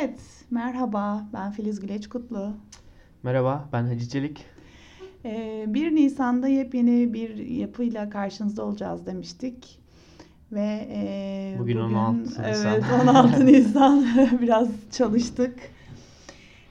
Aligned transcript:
Evet, 0.00 0.20
merhaba. 0.50 1.24
Ben 1.32 1.50
Filiz 1.50 1.80
Güleç 1.80 2.08
Kutlu. 2.08 2.52
Merhaba, 3.22 3.68
ben 3.72 3.86
Hacı 3.86 4.08
Çelik. 4.08 4.44
Ee, 5.24 5.64
1 5.68 5.94
Nisan'da 5.94 6.48
yepyeni 6.48 7.14
bir 7.14 7.36
yapıyla 7.36 8.10
karşınızda 8.10 8.64
olacağız 8.64 9.06
demiştik. 9.06 9.78
Ve 10.52 10.88
e, 10.92 11.54
bugün, 11.58 11.76
bugün 11.76 11.94
16 11.94 12.22
Nisan. 12.22 12.44
Evet, 12.44 12.84
16 13.02 13.46
Nisan 13.46 14.06
biraz 14.40 14.68
çalıştık. 14.90 15.58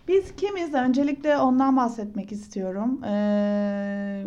Biz 0.07 0.35
kimiz? 0.35 0.73
Öncelikle 0.73 1.37
ondan 1.37 1.77
bahsetmek 1.77 2.31
istiyorum. 2.31 3.03
Ee, 3.03 4.25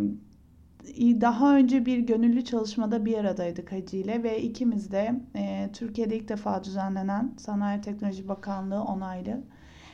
daha 1.21 1.57
önce 1.57 1.87
bir 1.87 1.99
gönüllü 1.99 2.45
çalışmada 2.45 3.05
bir 3.05 3.19
aradaydık 3.19 3.73
Hacı 3.73 3.97
ile 3.97 4.23
ve 4.23 4.43
ikimiz 4.43 4.93
de 4.93 5.21
e, 5.37 5.71
Türkiye'de 5.73 6.17
ilk 6.17 6.29
defa 6.29 6.65
düzenlenen 6.65 7.35
Sanayi 7.39 7.81
Teknoloji 7.81 8.29
Bakanlığı 8.29 8.83
onaylı 8.83 9.41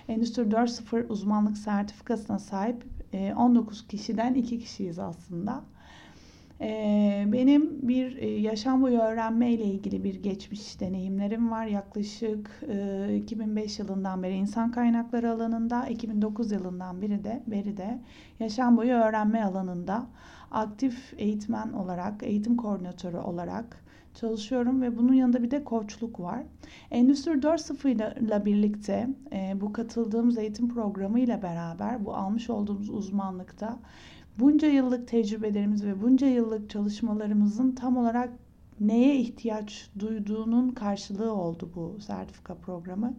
Endüstri 0.08 0.42
4.0 0.42 1.06
uzmanlık 1.06 1.58
sertifikasına 1.58 2.38
sahip 2.38 2.84
e, 3.12 3.34
19 3.34 3.86
kişiden 3.86 4.34
2 4.34 4.58
kişiyiz 4.58 4.98
aslında. 4.98 5.64
E, 6.60 7.24
benim 7.26 7.88
bir 7.88 8.16
e, 8.16 8.28
yaşam 8.28 8.82
boyu 8.82 8.98
öğrenme 8.98 9.52
ile 9.52 9.64
ilgili 9.64 10.04
bir 10.04 10.14
geçmiş 10.14 10.80
deneyimlerim 10.80 11.50
var. 11.50 11.66
Yaklaşık 11.66 12.50
e, 12.68 13.16
2005 13.16 13.78
yılından 13.78 14.22
beri 14.22 14.34
insan 14.34 14.70
kaynakları 14.70 15.30
alanında, 15.30 15.86
2009 15.86 16.52
yılından 16.52 17.02
beri 17.02 17.24
de 17.24 17.42
beri 17.46 17.76
de 17.76 17.98
yaşam 18.40 18.76
boyu 18.76 18.92
öğrenme 18.92 19.44
alanında 19.44 20.06
aktif 20.50 21.14
eğitmen 21.18 21.72
olarak, 21.72 22.22
eğitim 22.22 22.56
koordinatörü 22.56 23.16
olarak 23.16 23.84
çalışıyorum 24.14 24.82
ve 24.82 24.96
bunun 24.96 25.12
yanında 25.12 25.42
bir 25.42 25.50
de 25.50 25.64
koçluk 25.64 26.20
var. 26.20 26.42
Endüstri 26.90 27.30
4.0 27.30 28.18
ile 28.26 28.44
birlikte 28.44 29.08
e, 29.32 29.60
bu 29.60 29.72
katıldığımız 29.72 30.38
eğitim 30.38 30.68
programı 30.68 31.20
ile 31.20 31.42
beraber 31.42 32.04
bu 32.04 32.14
almış 32.14 32.50
olduğumuz 32.50 32.90
uzmanlıkta 32.90 33.78
bunca 34.38 34.68
yıllık 34.68 35.08
tecrübelerimiz 35.08 35.84
ve 35.84 36.02
bunca 36.02 36.26
yıllık 36.26 36.70
çalışmalarımızın 36.70 37.72
tam 37.72 37.96
olarak 37.96 38.30
neye 38.80 39.16
ihtiyaç 39.16 39.90
duyduğunun 39.98 40.70
karşılığı 40.70 41.32
oldu 41.32 41.70
bu 41.74 42.00
sertifika 42.00 42.54
programı. 42.54 43.14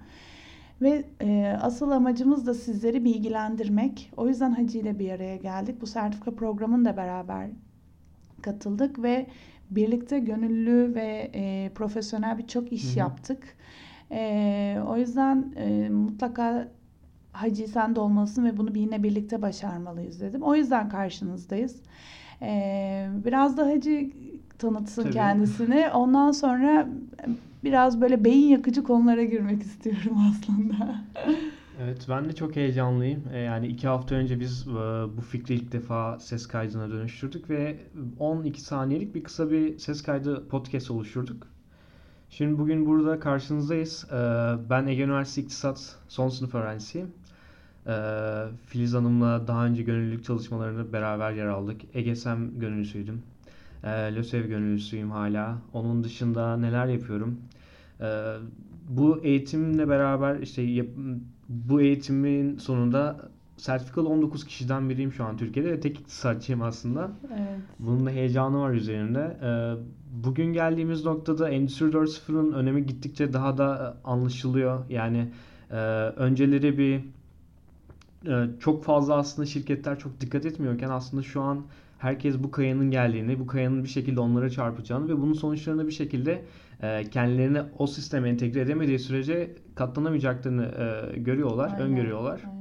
Ve 0.82 1.06
e, 1.22 1.58
asıl 1.62 1.92
amacımız 1.92 2.48
da 2.48 2.54
sizleri 2.54 3.06
bilgilendirmek. 3.06 4.12
O 4.18 4.28
yüzden 4.28 4.52
Hacı 4.52 4.78
ile 4.78 5.00
bir 5.00 5.12
araya 5.12 5.36
geldik. 5.36 5.82
Bu 5.82 5.88
sertifika 5.88 6.36
programını 6.36 6.86
da 6.86 6.98
beraber 6.98 7.50
katıldık 8.42 9.04
ve 9.04 9.28
birlikte 9.70 10.20
gönüllü 10.20 10.96
ve 10.96 11.32
e, 11.34 11.72
profesyonel 11.76 12.38
birçok 12.38 12.72
iş 12.72 12.92
Hı-hı. 12.92 13.00
yaptık. 13.00 13.58
E, 14.12 14.82
o 14.88 14.98
yüzden 14.98 15.54
e, 15.56 15.90
mutlaka 15.90 16.68
Hacı 17.32 17.68
sen 17.68 17.96
de 17.96 18.00
olmalısın 18.00 18.46
ve 18.46 18.58
bunu 18.58 18.78
yine 18.78 19.04
birlikte 19.04 19.42
başarmalıyız 19.42 20.22
dedim. 20.22 20.42
O 20.42 20.56
yüzden 20.56 20.90
karşınızdayız. 20.90 21.82
E, 22.42 23.10
biraz 23.26 23.58
da 23.58 23.66
Hacı 23.66 24.12
tanıtsın 24.58 25.04
Tabii. 25.04 25.14
kendisini. 25.14 25.90
Ondan 25.94 26.32
sonra 26.32 26.88
biraz 27.64 28.02
böyle 28.02 28.24
beyin 28.24 28.48
yakıcı 28.48 28.84
konulara 28.84 29.24
girmek 29.24 29.62
istiyorum 29.62 30.18
aslında. 30.30 31.02
Evet 31.84 32.06
ben 32.10 32.26
de 32.26 32.36
çok 32.36 32.56
heyecanlıyım. 32.56 33.24
E, 33.34 33.38
yani 33.40 33.68
iki 33.68 33.88
hafta 33.88 34.16
önce 34.16 34.40
biz 34.40 34.68
e, 34.68 34.72
bu 35.18 35.22
fikri 35.22 35.54
ilk 35.54 35.72
defa 35.72 36.20
ses 36.20 36.48
kaydına 36.48 36.90
dönüştürdük 36.90 37.50
ve 37.50 37.78
12 38.20 38.62
saniyelik 38.62 39.16
bir 39.16 39.24
kısa 39.24 39.52
bir 39.52 39.80
ses 39.80 40.04
kaydı 40.04 40.48
podcast 40.48 40.92
oluşturduk. 40.92 41.48
Şimdi 42.30 42.60
bugün 42.60 42.86
burada 42.86 43.20
karşınızdayız. 43.20 44.06
E, 44.12 44.16
ben 44.70 44.88
Ege 44.88 45.04
Üniversitesi 45.04 45.42
İktisat 45.42 45.96
son 46.08 46.30
sınıf 46.30 46.56
öğrencisiyim. 46.56 47.12
Filiz 48.66 48.94
Hanım'la 48.94 49.48
daha 49.48 49.66
önce 49.66 49.84
gönüllülük 49.84 50.26
çalışmalarında 50.26 50.94
beraber 50.94 51.32
yer 51.32 51.46
aldık. 51.46 51.82
EGSM 51.94 52.60
gönüllüsüydüm. 52.60 53.24
LÖSEV 53.84 54.48
gönüllüsüyüm 54.48 55.12
hala. 55.12 55.58
Onun 55.74 56.04
dışında 56.04 56.58
neler 56.58 56.86
yapıyorum? 56.86 57.40
Bu 58.90 59.20
eğitimle 59.24 59.90
beraber 59.90 60.40
işte 60.40 60.86
bu 61.50 61.82
eğitimin 61.82 62.58
sonunda 62.58 63.30
sertifikalı 63.60 64.10
19 64.10 64.46
kişiden 64.46 64.90
biriyim 64.90 65.14
şu 65.14 65.24
an 65.24 65.38
Türkiye'de 65.38 65.72
ve 65.72 65.80
tek 65.80 66.00
iktisatçıyım 66.00 66.62
aslında. 66.62 67.12
Evet. 67.28 67.60
Bunun 67.80 68.06
da 68.06 68.10
heyecanı 68.10 68.60
var 68.60 68.72
üzerinde. 68.72 69.38
Ee, 69.44 69.74
bugün 70.24 70.54
geldiğimiz 70.54 71.06
noktada 71.06 71.50
Endüstri 71.50 71.86
4.0'ın 71.86 72.54
önemi 72.54 72.86
gittikçe 72.86 73.34
daha 73.34 73.58
da 73.58 73.98
anlaşılıyor. 74.04 74.90
Yani 74.90 75.32
e, 75.72 75.76
önceleri 76.16 76.78
bir 76.78 77.02
e, 78.32 78.50
çok 78.60 78.84
fazla 78.84 79.16
aslında 79.16 79.46
şirketler 79.46 80.00
çok 80.00 80.22
dikkat 80.22 80.46
etmiyorken 80.46 80.90
aslında 80.90 81.24
şu 81.24 81.42
an 81.42 81.62
herkes 82.00 82.44
bu 82.44 82.52
kayanın 82.52 82.92
geldiğini, 82.92 83.40
bu 83.40 83.48
kayanın 83.48 83.84
bir 83.84 83.90
şekilde 83.90 84.20
onlara 84.20 84.50
çarpacağını 84.50 85.10
ve 85.10 85.18
bunun 85.18 85.34
sonuçlarını 85.34 85.88
bir 85.88 85.92
şekilde 85.92 86.42
e, 86.82 87.04
kendilerini 87.04 87.62
o 87.78 87.88
sisteme 87.88 88.30
entegre 88.30 88.62
edemediği 88.62 89.00
sürece 89.00 89.56
katlanamayacaklarını 89.76 90.66
e, 90.66 91.20
görüyorlar, 91.20 91.72
aynen, 91.74 91.82
öngörüyorlar. 91.82 92.42
Aynen. 92.52 92.60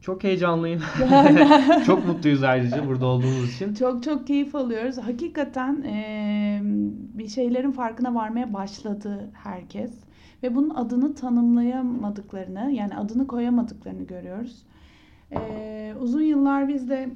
Çok 0.00 0.24
heyecanlıyım. 0.24 0.82
çok 1.86 2.06
mutluyuz 2.06 2.42
ayrıca 2.42 2.86
burada 2.88 3.06
olduğumuz 3.06 3.54
için. 3.54 3.74
Çok 3.74 4.02
çok 4.02 4.26
keyif 4.26 4.54
alıyoruz. 4.54 4.98
Hakikaten 4.98 5.82
e, 5.82 6.60
bir 7.14 7.28
şeylerin 7.28 7.70
farkına 7.70 8.14
varmaya 8.14 8.54
başladı 8.54 9.30
herkes. 9.32 9.92
Ve 10.42 10.54
bunun 10.54 10.70
adını 10.70 11.14
tanımlayamadıklarını 11.14 12.70
yani 12.72 12.96
adını 12.96 13.26
koyamadıklarını 13.26 14.02
görüyoruz. 14.02 14.62
E, 15.32 15.94
uzun 16.00 16.22
yıllar 16.22 16.68
biz 16.68 16.90
de 16.90 17.10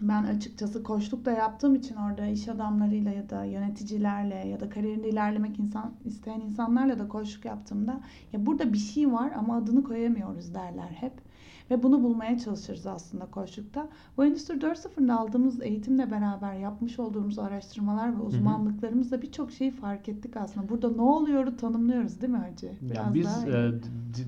ben 0.00 0.24
açıkçası 0.24 0.82
koçluk 0.82 1.24
da 1.24 1.30
yaptığım 1.30 1.74
için 1.74 1.96
orada 1.96 2.26
iş 2.26 2.48
adamlarıyla 2.48 3.10
ya 3.10 3.30
da 3.30 3.44
yöneticilerle 3.44 4.34
ya 4.34 4.60
da 4.60 4.68
kariyerinde 4.68 5.08
ilerlemek 5.08 5.58
insan 5.58 5.94
isteyen 6.04 6.40
insanlarla 6.40 6.98
da 6.98 7.08
koçluk 7.08 7.44
yaptığımda 7.44 8.00
ya 8.32 8.46
burada 8.46 8.72
bir 8.72 8.78
şey 8.78 9.12
var 9.12 9.32
ama 9.36 9.56
adını 9.56 9.84
koyamıyoruz 9.84 10.54
derler 10.54 10.88
hep. 10.88 11.29
Ve 11.70 11.82
bunu 11.82 12.02
bulmaya 12.02 12.38
çalışırız 12.38 12.86
aslında 12.86 13.26
koçlukta. 13.26 13.88
Bu 14.16 14.24
Endüstri 14.24 14.54
4.0'da 14.54 15.18
aldığımız 15.18 15.62
eğitimle 15.62 16.10
beraber 16.10 16.54
yapmış 16.54 16.98
olduğumuz 16.98 17.38
araştırmalar 17.38 18.18
ve 18.18 18.22
uzmanlıklarımızla 18.22 19.22
birçok 19.22 19.52
şeyi 19.52 19.70
fark 19.70 20.08
ettik 20.08 20.36
aslında. 20.36 20.68
Burada 20.68 20.90
ne 20.90 21.02
oluyoru 21.02 21.56
tanımlıyoruz 21.56 22.20
değil 22.20 22.32
mi 22.32 22.38
Hacı? 22.38 22.72
Yani 22.94 23.14
biz 23.14 23.44
e, 23.44 23.72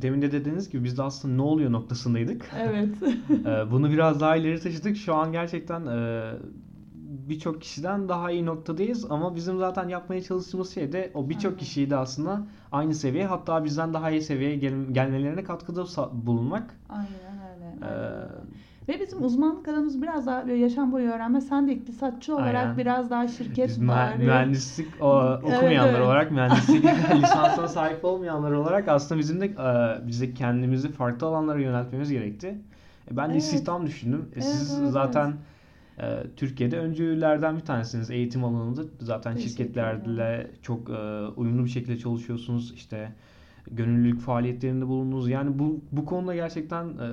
demin 0.03 0.23
de 0.23 0.33
dediğiniz 0.33 0.71
gibi 0.71 0.85
biz 0.85 0.99
de 0.99 1.03
aslında 1.03 1.35
ne 1.35 1.43
oluyor 1.43 1.73
noktasındaydık. 1.73 2.51
Evet. 2.61 2.95
e, 3.47 3.71
bunu 3.71 3.91
biraz 3.91 4.21
daha 4.21 4.37
ileri 4.37 4.61
taşıdık. 4.61 4.97
Şu 4.97 5.15
an 5.15 5.33
gerçekten 5.33 5.87
e, 5.87 6.33
birçok 7.29 7.61
kişiden 7.61 8.09
daha 8.09 8.31
iyi 8.31 8.47
noktadayız 8.47 9.11
ama 9.11 9.35
bizim 9.35 9.59
zaten 9.59 9.89
yapmaya 9.89 10.23
çalıştığımız 10.23 10.75
şey 10.75 10.93
de 10.93 11.11
o 11.15 11.29
birçok 11.29 11.59
kişiyi 11.59 11.91
de 11.91 11.97
aslında 11.97 12.47
aynı 12.73 12.95
seviye 12.95 13.27
hatta 13.27 13.65
bizden 13.65 13.95
daha 13.95 14.11
iyi 14.11 14.23
seviyeye 14.23 14.57
gel- 14.57 14.93
gelmelerine 14.93 15.45
katkıda 15.45 15.85
bulunmak. 16.13 16.77
Aynen 16.89 17.39
öyle. 17.55 17.87
Ee, 17.87 18.89
ve 18.89 19.01
bizim 19.01 19.25
uzmanlık 19.25 19.69
alanımız 19.69 20.03
biraz 20.03 20.27
daha 20.27 20.43
yaşam 20.43 20.93
boyu 20.93 21.11
öğrenme. 21.11 21.41
Sen 21.41 21.69
de 21.69 21.73
iktisatçı 21.73 22.37
olarak 22.37 22.63
Aynen. 22.63 22.79
biraz 22.79 23.11
daha 23.11 23.29
şirket 23.29 23.69
Biz 23.69 23.89
var. 23.89 24.17
Mühendislik 24.17 24.89
o, 25.01 25.07
okumayanlar 25.43 25.89
evet, 25.89 25.97
evet. 25.97 26.07
olarak, 26.07 26.33
mühendislik 26.33 26.85
lisansına 27.23 27.69
sahip 27.69 28.05
olmayanlar 28.05 28.53
olarak 28.53 28.89
aslında 28.89 29.19
bizim 29.19 29.41
de 29.41 29.45
e, 29.47 30.07
bize 30.07 30.35
kendimizi 30.35 30.93
farklı 30.93 31.27
alanlara 31.27 31.61
yöneltmemiz 31.61 32.11
gerekti. 32.11 32.47
E, 33.11 33.17
ben 33.17 33.29
de 33.29 33.33
evet. 33.33 33.43
istihdam 33.43 33.87
düşündüm. 33.87 34.29
E, 34.37 34.41
siz 34.41 34.81
evet, 34.81 34.93
zaten 34.93 35.27
evet 35.27 35.52
Türkiye'de 36.37 36.79
öncülerden 36.79 37.57
bir 37.57 37.61
tanesiniz 37.61 38.11
eğitim 38.11 38.45
alanında. 38.45 38.83
Zaten 39.01 39.37
şirketlerle 39.37 40.51
çok 40.63 40.91
e, 40.91 41.27
uyumlu 41.37 41.65
bir 41.65 41.71
şekilde 41.71 41.99
çalışıyorsunuz. 41.99 42.73
İşte 42.75 43.13
gönüllülük 43.71 44.21
faaliyetlerinde 44.21 44.87
bulundunuz. 44.87 45.29
Yani 45.29 45.59
bu 45.59 45.81
bu 45.93 46.05
konuda 46.05 46.35
gerçekten 46.35 46.85
e, 46.89 47.09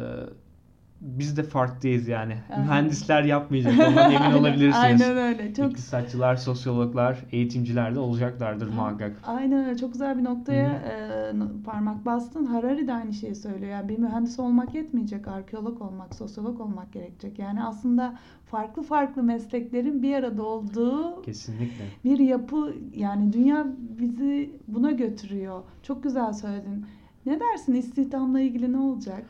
biz 1.02 1.38
de 1.38 1.44
farklıyız 1.44 2.08
yani. 2.08 2.38
Aynen. 2.50 2.66
Mühendisler 2.66 3.24
yapmayacak 3.24 3.74
ondan 3.88 4.12
emin 4.12 4.32
olabilirsiniz. 4.40 5.02
Aynen 5.02 5.18
öyle. 5.18 5.54
Çok... 5.54 5.72
İktisatçılar, 5.72 6.36
sosyologlar, 6.36 7.18
eğitimciler 7.32 7.96
de 7.96 8.00
olacaktırdır 8.00 8.68
muhakkak. 8.68 9.12
Aynen 9.24 9.66
öyle. 9.66 9.78
Çok 9.78 9.94
güzel 9.94 10.18
bir 10.18 10.24
noktaya 10.24 10.70
e, 10.70 11.19
parmak 11.66 12.06
bastın. 12.06 12.46
Harari 12.46 12.88
de 12.88 12.94
aynı 12.94 13.14
şeyi 13.14 13.36
söylüyor. 13.36 13.72
Yani 13.72 13.90
bir 13.90 13.98
mühendis 13.98 14.40
olmak 14.40 14.76
yetmeyecek. 14.76 15.28
Arkeolog 15.28 15.82
olmak, 15.82 16.16
sosyolog 16.16 16.62
olmak 16.62 16.94
gerekecek. 16.94 17.40
Yani 17.40 17.64
aslında 17.64 18.20
farklı 18.46 18.84
farklı 18.84 19.24
mesleklerin 19.24 20.04
bir 20.04 20.16
arada 20.16 20.44
olduğu 20.44 21.22
kesinlikle 21.22 21.86
bir 22.04 22.20
yapı 22.20 22.76
yani 22.96 23.34
dünya 23.34 23.68
bizi 24.00 24.52
buna 24.68 24.92
götürüyor. 24.92 25.64
Çok 25.84 26.04
güzel 26.04 26.34
söyledin. 26.34 26.86
Ne 27.26 27.40
dersin 27.40 27.74
istihdamla 27.74 28.42
ilgili 28.42 28.72
ne 28.74 28.78
olacak? 28.78 29.26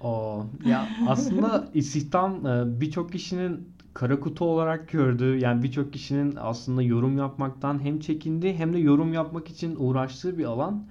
O 0.00 0.44
ya 0.66 0.88
aslında 1.08 1.68
istihdam 1.74 2.46
e, 2.46 2.80
birçok 2.80 3.12
kişinin 3.12 3.68
kara 3.94 4.20
kutu 4.20 4.44
olarak 4.44 4.88
gördüğü 4.88 5.38
yani 5.38 5.62
birçok 5.62 5.92
kişinin 5.92 6.34
aslında 6.40 6.82
yorum 6.82 7.18
yapmaktan 7.18 7.84
hem 7.84 8.00
çekindi 8.00 8.54
hem 8.54 8.72
de 8.72 8.78
yorum 8.78 9.12
yapmak 9.12 9.48
için 9.48 9.76
uğraştığı 9.78 10.38
bir 10.38 10.44
alan. 10.44 10.84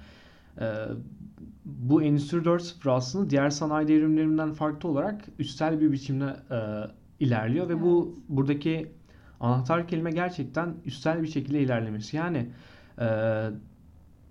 E, 0.62 0.66
bu 1.66 2.04
Endüstri 2.04 2.38
4.0 2.38 2.92
aslında 2.92 3.30
diğer 3.30 3.50
sanayi 3.50 3.88
devrimlerinden 3.88 4.54
farklı 4.54 4.90
olarak 4.90 5.22
üstel 5.40 5.82
bir 5.82 5.92
biçimde 5.92 6.36
e, 6.52 6.58
ilerliyor 7.20 7.70
ve 7.70 7.74
evet. 7.74 7.84
bu 7.84 8.20
buradaki 8.30 8.92
anahtar 9.40 9.88
kelime 9.88 10.12
gerçekten 10.12 10.76
üstel 10.86 11.24
bir 11.24 11.28
şekilde 11.28 11.60
ilerlemesi. 11.60 12.18
Yani 12.18 12.50
e, 13.00 13.08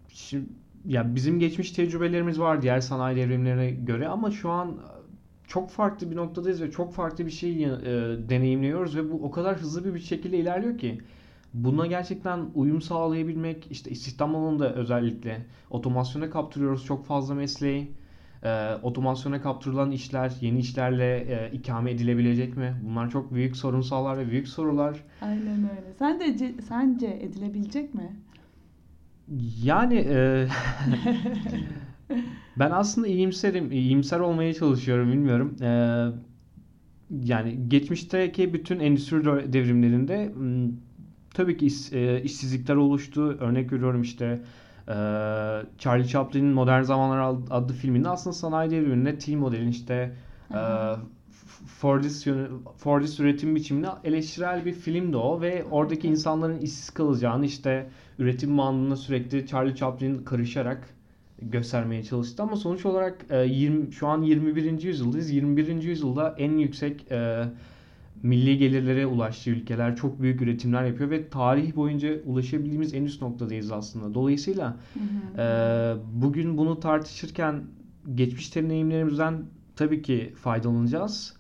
şimdi 0.09 0.47
ya 0.87 1.15
bizim 1.15 1.39
geçmiş 1.39 1.71
tecrübelerimiz 1.71 2.41
var 2.41 2.63
diğer 2.63 2.81
sanayi 2.81 3.17
devrimlerine 3.17 3.71
göre 3.71 4.09
ama 4.09 4.31
şu 4.31 4.51
an 4.51 4.77
çok 5.47 5.71
farklı 5.71 6.11
bir 6.11 6.17
noktadayız 6.17 6.63
ve 6.63 6.71
çok 6.71 6.95
farklı 6.95 7.27
bir 7.27 7.31
şey 7.31 7.65
e, 7.65 7.69
deneyimliyoruz 8.29 8.97
ve 8.97 9.13
bu 9.13 9.25
o 9.25 9.31
kadar 9.31 9.57
hızlı 9.57 9.85
bir, 9.85 9.95
bir 9.95 10.01
şekilde 10.01 10.39
ilerliyor 10.39 10.79
ki 10.79 11.01
buna 11.65 11.87
gerçekten 11.87 12.41
uyum 12.55 12.83
sağlayabilmek 12.83 13.67
işte 13.71 13.91
istihdam 13.91 14.37
alanında 14.37 14.75
özellikle 14.75 15.47
otomasyona 15.71 16.31
kaptırıyoruz 16.31 16.85
çok 16.85 17.07
fazla 17.07 17.35
mesleği. 17.35 17.93
E, 18.43 18.75
otomasyona 18.83 19.43
kaptırılan 19.43 19.91
işler 19.91 20.33
yeni 20.41 20.59
işlerle 20.59 21.17
e, 21.19 21.51
ikame 21.53 21.91
edilebilecek 21.91 22.57
mi? 22.57 22.75
Bunlar 22.83 23.11
çok 23.11 23.35
büyük 23.35 23.57
sorunsallar 23.57 24.19
ve 24.19 24.31
büyük 24.31 24.49
sorular. 24.49 25.05
Aynen 25.21 25.59
öyle. 25.59 25.95
Sen 25.99 26.21
de 26.21 26.55
sence 26.63 27.19
edilebilecek 27.23 27.95
mi? 27.95 28.17
Yani 29.63 29.95
e, 30.09 30.47
ben 32.57 32.71
aslında 32.71 33.07
iyimserim, 33.07 33.73
iyimser 33.73 34.21
olmaya 34.21 34.55
çalışıyorum 34.55 35.13
bilmiyorum. 35.13 35.57
E, 35.63 35.69
yani 37.25 37.59
geçmişteki 37.69 38.55
bütün 38.55 38.81
endüstri 38.81 39.53
devrimlerinde 39.53 40.33
tabii 41.37 41.57
ki 41.57 41.67
iş, 41.67 41.93
e, 41.93 42.23
işsizlikler 42.23 42.77
oluştu. 42.77 43.37
Örnek 43.41 43.73
veriyorum 43.73 44.03
işte 44.03 44.41
e, 44.89 44.95
Charlie 45.79 46.09
Chaplin'in 46.09 46.53
Modern 46.53 46.83
Zamanlar 46.83 47.39
adlı 47.51 47.75
filminde 47.75 48.09
aslında 48.09 48.35
sanayi 48.35 48.71
devriminde 48.71 49.19
T 49.19 49.37
modelin 49.37 49.69
işte 49.69 50.17
e, 50.51 50.61
Fordist, 51.67 52.29
Fordist 52.77 53.21
üretim 53.21 53.55
biçimini 53.55 53.87
eleştirel 54.05 54.65
bir 54.65 54.73
filmdi 54.73 55.17
o 55.17 55.41
ve 55.41 55.65
oradaki 55.71 56.09
insanların 56.09 56.59
işsiz 56.59 56.91
kalacağını 56.91 57.47
işte 57.47 57.91
üretim 58.19 58.59
bandında 58.59 58.97
sürekli 58.97 59.47
Charlie 59.47 59.77
Chaplin 59.77 60.19
karışarak 60.19 60.89
göstermeye 61.43 62.03
çalıştı 62.03 62.43
ama 62.43 62.57
sonuç 62.57 62.87
olarak 62.87 63.27
e, 63.31 63.45
20 63.47 63.93
şu 63.93 64.07
an 64.07 64.23
21. 64.23 64.83
yüzyıldayız. 64.83 65.31
21. 65.31 65.83
yüzyılda 65.83 66.35
en 66.39 66.59
yüksek 66.59 67.13
e, 67.13 67.45
milli 68.23 68.59
gelirlere 68.59 69.07
ulaştığı 69.07 69.51
ülkeler 69.51 69.97
çok 69.97 70.23
büyük 70.23 70.43
üretimler 70.43 70.85
yapıyor 70.85 71.11
ve 71.11 71.29
tarih 71.29 71.77
boyunca 71.77 72.23
ulaşabildiğimiz 72.25 72.95
en 72.95 73.05
üst 73.05 73.23
noktadayız 73.23 73.73
aslında. 73.73 74.15
Dolayısıyla 74.15 74.77
hı 74.95 75.01
hı. 75.01 75.43
E, 75.43 75.97
bugün 76.23 76.59
bunu 76.59 76.81
tartışırken 76.81 77.65
geçmiş 78.15 78.55
deneyimlerimizden 78.55 79.43
tabii 79.77 80.03
ki 80.03 80.33
faydalanacağız. 80.37 81.37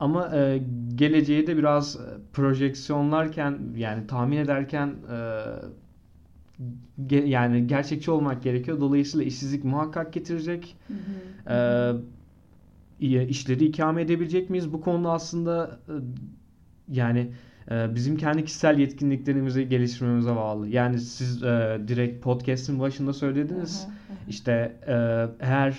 Ama 0.00 0.36
e, 0.36 0.62
geleceği 0.94 1.46
de 1.46 1.56
biraz 1.56 1.98
projeksiyonlarken 2.32 3.58
yani 3.76 4.06
tahmin 4.06 4.36
ederken 4.36 4.94
e, 5.10 5.18
ge, 7.06 7.16
yani 7.16 7.66
gerçekçi 7.66 8.10
olmak 8.10 8.42
gerekiyor. 8.42 8.80
Dolayısıyla 8.80 9.26
işsizlik 9.26 9.64
muhakkak 9.64 10.12
getirecek. 10.12 10.76
Hı 10.88 10.94
hı. 10.94 11.54
E, 11.54 12.13
işleri 13.00 13.64
ikame 13.64 14.02
edebilecek 14.02 14.50
miyiz? 14.50 14.72
Bu 14.72 14.80
konuda 14.80 15.12
aslında 15.12 15.80
e, 15.88 15.92
yani 16.88 17.30
e, 17.70 17.94
bizim 17.94 18.16
kendi 18.16 18.44
kişisel 18.44 18.78
yetkinliklerimizi 18.78 19.68
geliştirmemize 19.68 20.36
bağlı. 20.36 20.68
Yani 20.68 21.00
siz 21.00 21.42
e, 21.42 21.80
direkt 21.88 22.24
podcast'in 22.24 22.80
başında 22.80 23.12
söylediniz. 23.12 23.84
Hı 23.84 23.90
hı. 23.90 24.16
İşte 24.28 24.76
e, 24.86 24.94
eğer 25.40 25.78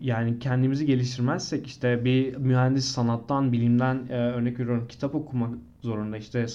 yani 0.00 0.38
kendimizi 0.38 0.86
geliştirmezsek 0.86 1.66
işte 1.66 2.04
bir 2.04 2.36
mühendis 2.36 2.84
sanattan, 2.84 3.52
bilimden 3.52 4.06
e, 4.10 4.14
örnek 4.14 4.60
veriyorum 4.60 4.86
kitap 4.88 5.14
okumak 5.14 5.54
zorunda. 5.82 6.16
İşte 6.16 6.46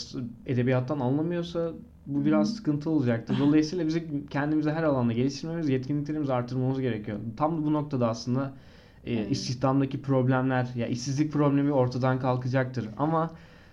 edebiyattan 0.45 0.99
anlamıyorsa 0.99 1.71
bu 2.07 2.25
biraz 2.25 2.55
sıkıntı 2.55 2.89
olacaktır. 2.89 3.37
Dolayısıyla 3.39 3.87
bizim 3.87 4.27
kendimizi 4.27 4.71
her 4.71 4.83
alanda 4.83 5.13
geliştirmemiz, 5.13 5.69
yetkinliklerimizi 5.69 6.33
artırmamız 6.33 6.81
gerekiyor. 6.81 7.19
Tam 7.37 7.65
bu 7.65 7.73
noktada 7.73 8.09
aslında 8.09 8.53
e, 9.05 9.27
istihdamdaki 9.29 10.01
problemler, 10.01 10.67
ya 10.75 10.87
işsizlik 10.87 11.33
problemi 11.33 11.71
ortadan 11.71 12.19
kalkacaktır. 12.19 12.89
Ama 12.97 13.31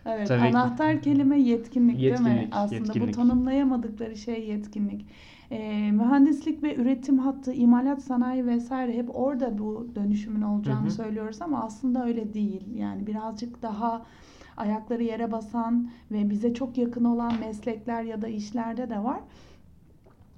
Evet, 0.09 0.29
Tabii 0.29 0.41
anahtar 0.41 1.03
kelime 1.03 1.41
yetkinlik, 1.41 2.01
yetkinlik 2.01 2.31
değil 2.31 2.45
mi? 2.45 2.49
Aslında 2.53 2.75
yetkinlik. 2.75 3.09
bu 3.09 3.13
tanımlayamadıkları 3.13 4.17
şey 4.17 4.49
yetkinlik. 4.49 5.07
E, 5.51 5.91
mühendislik 5.93 6.63
ve 6.63 6.77
üretim 6.77 7.19
hattı, 7.19 7.53
imalat 7.53 8.03
sanayi 8.03 8.47
vesaire 8.47 8.93
hep 8.93 9.17
orada 9.17 9.59
bu 9.59 9.89
dönüşümün 9.95 10.43
olacağını 10.43 10.81
hı 10.81 10.87
hı. 10.87 10.91
söylüyoruz 10.91 11.43
ama 11.43 11.65
aslında 11.65 12.05
öyle 12.07 12.35
değil. 12.35 12.75
Yani 12.75 13.07
birazcık 13.07 13.63
daha 13.63 14.07
ayakları 14.57 15.03
yere 15.03 15.33
basan 15.33 15.91
ve 16.11 16.31
bize 16.31 16.55
çok 16.55 16.79
yakın 16.79 17.05
olan 17.05 17.41
meslekler 17.41 18.03
ya 18.03 18.23
da 18.23 18.29
işlerde 18.29 18.91
de 18.91 19.05
var. 19.05 19.21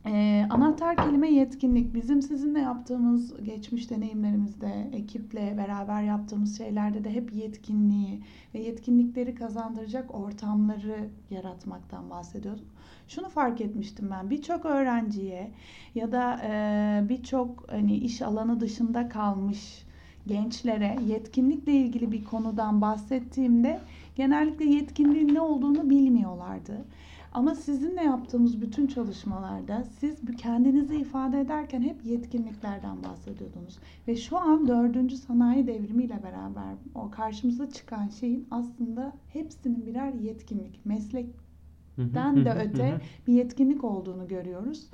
Ee, 0.07 0.47
anahtar 0.51 0.97
kelime 0.97 1.31
yetkinlik. 1.31 1.95
Bizim 1.95 2.23
sizinle 2.23 2.61
yaptığımız 2.61 3.45
geçmiş 3.45 3.91
deneyimlerimizde, 3.91 4.91
ekiple 4.93 5.55
beraber 5.57 6.03
yaptığımız 6.03 6.59
şeylerde 6.59 7.05
de 7.05 7.11
hep 7.11 7.33
yetkinliği 7.33 8.23
ve 8.55 8.59
yetkinlikleri 8.59 9.35
kazandıracak 9.35 10.15
ortamları 10.15 11.09
yaratmaktan 11.31 12.11
bahsediyorduk. 12.11 12.67
Şunu 13.09 13.29
fark 13.29 13.61
etmiştim 13.61 14.09
ben. 14.11 14.31
Birçok 14.31 14.65
öğrenciye 14.65 15.51
ya 15.95 16.13
da 16.13 16.41
e, 16.45 17.09
birçok 17.09 17.71
hani 17.71 17.97
iş 17.97 18.23
alanı 18.23 18.61
dışında 18.61 19.09
kalmış 19.09 19.85
gençlere 20.27 20.97
yetkinlikle 21.07 21.73
ilgili 21.73 22.13
bir 22.13 22.25
konudan 22.25 22.81
bahsettiğimde 22.81 23.81
genellikle 24.19 24.65
yetkinliğin 24.65 25.35
ne 25.35 25.41
olduğunu 25.41 25.91
bilmiyorlardı. 25.91 26.85
Ama 27.33 27.55
sizinle 27.55 28.03
yaptığımız 28.03 28.61
bütün 28.61 28.87
çalışmalarda 28.87 29.85
siz 29.99 30.21
kendinizi 30.39 30.97
ifade 30.97 31.41
ederken 31.41 31.83
hep 31.83 32.05
yetkinliklerden 32.05 33.03
bahsediyordunuz. 33.05 33.79
Ve 34.09 34.17
şu 34.17 34.39
an 34.39 34.69
dördüncü 34.69 35.17
sanayi 35.17 35.67
devrimiyle 35.67 36.23
beraber 36.23 36.75
o 36.95 37.11
karşımıza 37.11 37.71
çıkan 37.71 38.09
şeyin 38.09 38.47
aslında 38.51 39.13
hepsinin 39.33 39.87
birer 39.87 40.13
yetkinlik, 40.13 40.87
meslekten 40.87 42.45
de 42.45 42.53
öte 42.53 43.01
bir 43.27 43.33
yetkinlik 43.33 43.85
olduğunu 43.85 44.29
görüyoruz. 44.29 44.91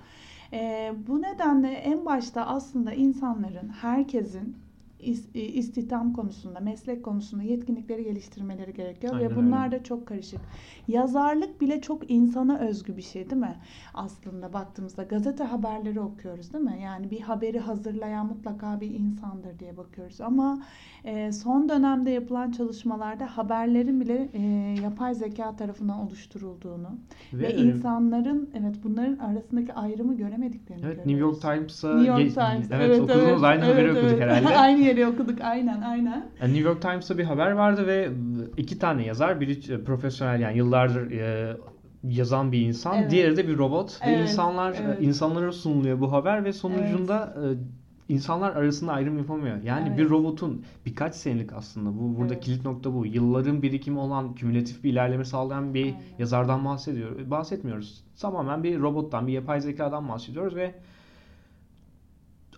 E, 0.52 0.92
bu 1.06 1.22
nedenle 1.22 1.68
en 1.68 2.04
başta 2.04 2.46
aslında 2.46 2.92
insanların, 2.92 3.68
herkesin 3.68 4.56
istihdam 5.34 6.12
konusunda, 6.12 6.60
meslek 6.60 7.02
konusunda 7.04 7.42
yetkinlikleri 7.42 8.04
geliştirmeleri 8.04 8.74
gerekiyor 8.74 9.14
Aynen 9.14 9.30
ve 9.30 9.36
bunlar 9.36 9.66
öyle. 9.66 9.78
da 9.78 9.84
çok 9.84 10.06
karışık. 10.06 10.40
Yazarlık 10.88 11.60
bile 11.60 11.80
çok 11.80 12.10
insana 12.10 12.58
özgü 12.58 12.96
bir 12.96 13.02
şey 13.02 13.30
değil 13.30 13.42
mi? 13.42 13.56
Aslında 13.94 14.52
baktığımızda 14.52 15.02
gazete 15.02 15.44
haberleri 15.44 16.00
okuyoruz 16.00 16.52
değil 16.52 16.64
mi? 16.64 16.78
Yani 16.82 17.10
bir 17.10 17.20
haberi 17.20 17.58
hazırlayan 17.58 18.26
mutlaka 18.26 18.80
bir 18.80 18.90
insandır 18.90 19.58
diye 19.58 19.76
bakıyoruz 19.76 20.20
ama 20.20 20.62
e, 21.04 21.32
son 21.32 21.68
dönemde 21.68 22.10
yapılan 22.10 22.50
çalışmalarda 22.50 23.26
haberlerin 23.26 24.00
bile 24.00 24.28
e, 24.32 24.42
yapay 24.82 25.14
zeka 25.14 25.56
tarafından 25.56 25.98
oluşturulduğunu 25.98 26.88
ve, 27.32 27.42
ve 27.42 27.54
insanların 27.54 28.50
evet 28.54 28.76
bunların 28.84 29.18
arasındaki 29.18 29.72
ayrımı 29.72 30.16
göremediklerini 30.16 30.84
evet, 30.86 31.04
görüyoruz. 31.04 31.06
New 31.06 31.20
York 31.20 31.40
Times'a 31.40 31.94
New 31.94 32.22
York 32.22 32.34
Times. 32.34 32.70
Evet, 32.70 32.86
evet 32.86 33.00
okudunuz 33.00 33.28
evet, 33.28 33.42
aynı 33.42 33.64
evet, 33.64 33.74
haberi 33.74 33.88
evet. 33.88 34.04
okuduk 34.04 34.20
herhalde. 34.20 34.56
aynı 34.56 34.82
yeri 34.98 35.06
okuduk 35.06 35.40
aynen 35.40 35.80
aynen. 35.80 36.26
Yani 36.40 36.54
New 36.54 36.68
York 36.68 36.82
Times'ta 36.82 37.18
bir 37.18 37.24
haber 37.24 37.50
vardı 37.50 37.86
ve 37.86 38.10
iki 38.56 38.78
tane 38.78 39.06
yazar, 39.06 39.40
biri 39.40 39.84
profesyonel 39.84 40.40
yani 40.40 40.56
yıllardır 40.56 41.10
e, 41.10 41.56
yazan 42.04 42.52
bir 42.52 42.60
insan, 42.60 42.98
evet. 42.98 43.10
diğeri 43.10 43.36
de 43.36 43.48
bir 43.48 43.58
robot 43.58 43.98
evet, 44.02 44.18
ve 44.18 44.22
insanlar 44.22 44.76
evet. 44.84 44.98
insanlara 45.00 45.52
sunuluyor 45.52 46.00
bu 46.00 46.12
haber 46.12 46.44
ve 46.44 46.52
sonucunda 46.52 47.34
evet. 47.38 47.58
insanlar 48.08 48.56
arasında 48.56 48.92
ayrım 48.92 49.18
yapamıyor. 49.18 49.62
Yani 49.62 49.88
evet. 49.88 49.98
bir 49.98 50.10
robotun 50.10 50.64
birkaç 50.86 51.14
senelik 51.14 51.52
aslında 51.52 51.98
bu 51.98 52.16
burada 52.16 52.34
evet. 52.34 52.44
kilit 52.44 52.64
nokta 52.64 52.94
bu. 52.94 53.06
Yılların 53.06 53.62
birikimi 53.62 53.98
olan 53.98 54.34
kümülatif 54.34 54.84
bir 54.84 54.92
ilerleme 54.92 55.24
sağlayan 55.24 55.74
bir 55.74 55.84
Aynen. 55.84 56.00
yazardan 56.18 56.64
bahsediyor. 56.64 57.30
Bahsetmiyoruz. 57.30 58.04
Tamamen 58.20 58.64
bir 58.64 58.80
robottan, 58.80 59.26
bir 59.26 59.32
yapay 59.32 59.60
zekadan 59.60 60.08
bahsediyoruz 60.08 60.56
ve 60.56 60.74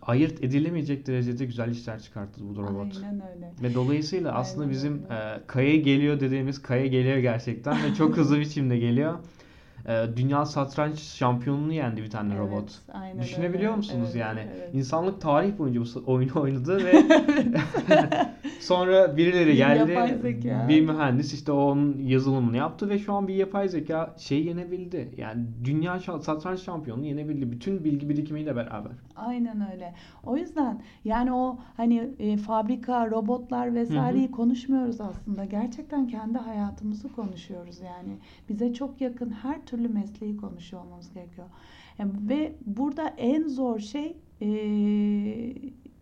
ayırt 0.06 0.44
edilemeyecek 0.44 1.06
derecede 1.06 1.44
güzel 1.44 1.70
işler 1.70 2.02
çıkarttı 2.02 2.40
bu 2.48 2.56
robot. 2.62 2.96
Aynen 2.96 3.22
öyle. 3.34 3.52
Ve 3.62 3.74
dolayısıyla 3.74 4.30
Aynen 4.30 4.40
aslında 4.40 4.70
bizim 4.70 4.92
öyle. 5.10 5.14
e, 5.14 5.40
kaya 5.46 5.76
geliyor 5.76 6.20
dediğimiz 6.20 6.62
kaya 6.62 6.86
geliyor 6.86 7.18
gerçekten 7.18 7.84
ve 7.84 7.94
çok 7.94 8.16
hızlı 8.16 8.40
biçimde 8.40 8.78
geliyor. 8.78 9.18
E, 9.88 10.16
dünya 10.16 10.44
satranç 10.46 10.98
şampiyonunu 10.98 11.72
yendi 11.72 12.02
bir 12.02 12.10
tane 12.10 12.34
Evet, 12.34 12.42
robot. 12.42 12.78
aynen 12.92 13.22
Düşünebiliyor 13.22 13.70
öyle. 13.70 13.76
musunuz 13.76 14.08
Evet, 14.10 14.16
yani? 14.16 14.40
evet. 14.56 14.74
İnsanlık 14.74 15.20
tarih 15.20 15.58
boyunca 15.58 15.80
bu 15.80 16.12
oyunu 16.12 16.40
oynadı 16.40 16.80
ve 16.84 17.02
sonra 18.60 19.16
birileri 19.16 19.48
Bir 19.48 19.54
geldi. 19.56 20.68
Bir 20.68 20.80
mühendis 20.80 21.34
işte 21.34 21.52
onun 21.52 21.98
yazılımını 21.98 22.56
yaptı 22.56 22.88
ve 22.88 22.98
şu 22.98 23.12
an 23.14 23.28
bir 23.28 23.34
yapay 23.34 23.68
zeka 23.68 24.14
şeyi 24.18 24.46
yenebildi. 24.46 25.14
Yani 25.16 25.46
dünya 25.64 25.98
satranç 25.98 26.60
şampiyonunu 26.60 27.06
yenebildi. 27.06 27.52
Bütün 27.52 27.84
bilgi 27.84 28.08
birikimiyle 28.08 28.56
beraber. 28.56 28.92
Aynen 29.16 29.72
öyle. 29.72 29.94
O 30.24 30.36
yüzden 30.36 30.82
yani 31.04 31.32
o 31.32 31.58
hani 31.76 32.10
e, 32.18 32.36
fabrika, 32.36 33.10
robotlar 33.10 33.74
vesaireyi 33.74 34.30
konuşmuyoruz 34.30 35.00
aslında. 35.00 35.44
Gerçekten 35.44 36.08
kendi 36.08 36.38
hayatımızı 36.38 37.12
konuşuyoruz 37.12 37.80
yani. 37.80 38.16
Bize 38.48 38.74
çok 38.74 39.00
yakın 39.00 39.30
her 39.30 39.64
türlü 39.66 39.75
mesleği 39.84 40.36
konuşuyor 40.36 40.84
olmamız 40.84 41.12
gerekiyor. 41.12 41.46
Yani 41.98 42.12
ve 42.28 42.56
burada 42.66 43.08
en 43.08 43.48
zor 43.48 43.78
şey 43.78 44.16
e, 44.40 44.48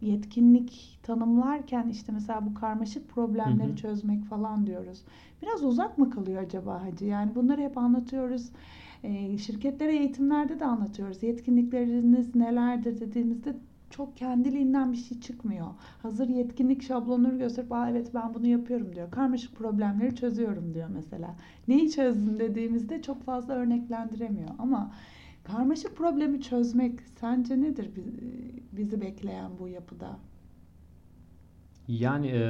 yetkinlik 0.00 0.98
tanımlarken 1.02 1.88
işte 1.88 2.12
mesela 2.12 2.46
bu 2.46 2.54
karmaşık 2.54 3.08
problemleri 3.08 3.68
Hı 3.68 3.72
hı. 3.72 3.76
çözmek 3.76 4.24
falan 4.24 4.66
diyoruz. 4.66 5.04
Biraz 5.42 5.64
uzak 5.64 5.98
mı 5.98 6.10
kalıyor 6.10 6.42
acaba 6.42 6.82
Hacı? 6.82 7.04
Yani 7.04 7.34
bunları 7.34 7.60
hep 7.60 7.78
anlatıyoruz. 7.78 8.50
E, 9.02 9.38
şirketlere 9.38 9.96
eğitimlerde 9.96 10.60
de 10.60 10.64
anlatıyoruz. 10.64 11.22
Yetkinlikleriniz 11.22 12.34
nelerdir 12.34 13.00
dediğimizde 13.00 13.56
çok 13.96 14.16
kendiliğinden 14.16 14.92
bir 14.92 14.96
şey 14.96 15.20
çıkmıyor. 15.20 15.66
Hazır 16.02 16.28
yetkinlik 16.28 16.82
şablonları 16.82 17.36
gösterip 17.36 17.72
Aa, 17.72 17.90
evet 17.90 18.10
ben 18.14 18.34
bunu 18.34 18.46
yapıyorum 18.46 18.94
diyor. 18.94 19.10
Karmaşık 19.10 19.56
problemleri 19.56 20.16
çözüyorum 20.16 20.74
diyor 20.74 20.88
mesela. 20.94 21.36
Neyi 21.68 21.90
çözdün 21.90 22.38
dediğimizde 22.38 23.02
çok 23.02 23.22
fazla 23.24 23.54
örneklendiremiyor. 23.54 24.50
Ama 24.58 24.92
karmaşık 25.44 25.96
problemi 25.96 26.40
çözmek 26.42 27.00
sence 27.20 27.60
nedir 27.60 27.96
bi- 27.96 28.62
bizi 28.72 29.00
bekleyen 29.00 29.50
bu 29.58 29.68
yapıda? 29.68 30.18
Yani 31.88 32.26
e, 32.28 32.40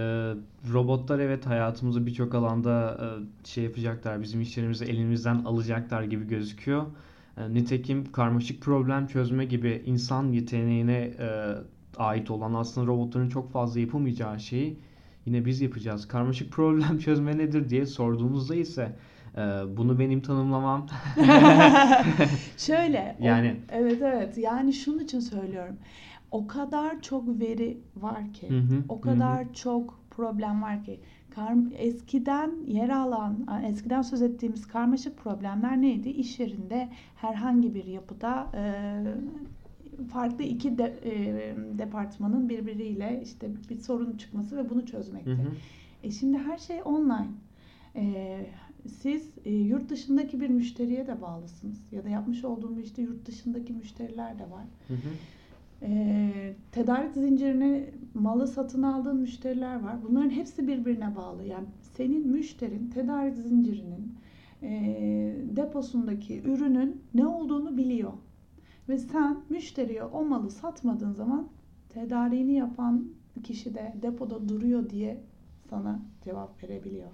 robotlar 0.72 1.18
evet 1.18 1.46
hayatımızı 1.46 2.06
birçok 2.06 2.34
alanda 2.34 3.00
e, 3.44 3.46
şey 3.46 3.64
yapacaklar, 3.64 4.22
bizim 4.22 4.40
işlerimizi 4.40 4.84
elimizden 4.84 5.34
alacaklar 5.44 6.02
gibi 6.02 6.26
gözüküyor. 6.26 6.86
E, 7.38 7.54
nitekim 7.54 8.12
karmaşık 8.12 8.62
problem 8.62 9.06
çözme 9.06 9.44
gibi 9.44 9.82
insan 9.86 10.32
yeteneğine 10.32 10.96
e, 11.18 11.54
ait 11.96 12.30
olan 12.30 12.54
aslında 12.54 12.86
robotların 12.86 13.28
çok 13.28 13.52
fazla 13.52 13.80
yapamayacağı 13.80 14.40
şeyi 14.40 14.78
yine 15.26 15.44
biz 15.44 15.60
yapacağız. 15.60 16.08
Karmaşık 16.08 16.52
problem 16.52 16.98
çözme 17.04 17.38
nedir 17.38 17.68
diye 17.70 17.86
sorduğunuzda 17.86 18.54
ise 18.54 18.96
e, 19.36 19.40
bunu 19.76 19.98
benim 19.98 20.20
tanımlamam 20.20 20.86
Şöyle. 22.56 23.16
o- 23.20 23.24
Yani- 23.24 23.56
evet 23.72 24.02
evet. 24.02 24.38
Yani 24.38 24.72
şunun 24.72 24.98
için 24.98 25.20
söylüyorum. 25.20 25.76
O 26.30 26.46
kadar 26.46 27.00
çok 27.00 27.40
veri 27.40 27.78
var 27.96 28.32
ki. 28.32 28.50
Hı 28.50 28.58
hı, 28.58 28.82
O 28.88 28.96
hı 28.96 29.00
kadar 29.00 29.52
çok 29.54 29.98
problem 30.10 30.62
var 30.62 30.84
ki. 30.84 31.00
Kar, 31.34 31.54
eskiden 31.78 32.52
yer 32.66 32.88
alan, 32.88 33.46
eskiden 33.66 34.02
söz 34.02 34.22
ettiğimiz 34.22 34.66
karmaşık 34.66 35.16
problemler 35.16 35.82
neydi? 35.82 36.08
İş 36.08 36.40
yerinde 36.40 36.88
herhangi 37.16 37.74
bir 37.74 37.84
yapıda 37.84 38.50
e, 38.54 38.64
farklı 40.12 40.44
iki 40.44 40.78
de, 40.78 40.98
e, 41.04 41.78
departmanın 41.78 42.48
birbiriyle 42.48 43.20
işte 43.24 43.50
bir 43.70 43.80
sorun 43.80 44.16
çıkması 44.16 44.56
ve 44.56 44.70
bunu 44.70 44.86
çözmekti. 44.86 45.30
Hı 45.30 45.34
hı. 45.34 45.50
E 46.02 46.10
şimdi 46.10 46.38
her 46.38 46.58
şey 46.58 46.82
online. 46.84 47.30
E, 47.96 48.46
siz 49.02 49.34
e, 49.44 49.54
yurt 49.54 49.88
dışındaki 49.88 50.40
bir 50.40 50.48
müşteriye 50.48 51.06
de 51.06 51.20
bağlısınız. 51.20 51.92
Ya 51.92 52.04
da 52.04 52.08
yapmış 52.08 52.44
olduğum 52.44 52.80
işte 52.80 53.02
yurt 53.02 53.26
dışındaki 53.26 53.72
müşteriler 53.72 54.38
de 54.38 54.42
var. 54.42 54.64
Hı 54.88 54.94
hı. 54.94 55.08
E, 55.84 56.54
tedarik 56.72 57.14
zincirine 57.14 57.90
malı 58.14 58.46
satın 58.46 58.82
aldığın 58.82 59.16
müşteriler 59.16 59.80
var. 59.82 59.96
Bunların 60.08 60.30
hepsi 60.30 60.68
birbirine 60.68 61.16
bağlı. 61.16 61.44
Yani 61.44 61.66
senin 61.80 62.28
müşterin 62.28 62.90
tedarik 62.90 63.36
zincirinin 63.36 64.14
e, 64.62 64.70
deposundaki 65.56 66.42
ürünün 66.42 67.02
ne 67.14 67.26
olduğunu 67.26 67.76
biliyor. 67.76 68.12
Ve 68.88 68.98
sen 68.98 69.36
müşteriye 69.50 70.04
o 70.04 70.24
malı 70.24 70.50
satmadığın 70.50 71.12
zaman 71.12 71.48
tedariğini 71.88 72.52
yapan 72.52 73.04
kişi 73.42 73.74
de 73.74 73.94
depoda 74.02 74.48
duruyor 74.48 74.90
diye 74.90 75.20
sana 75.70 76.00
cevap 76.24 76.62
verebiliyor. 76.62 77.10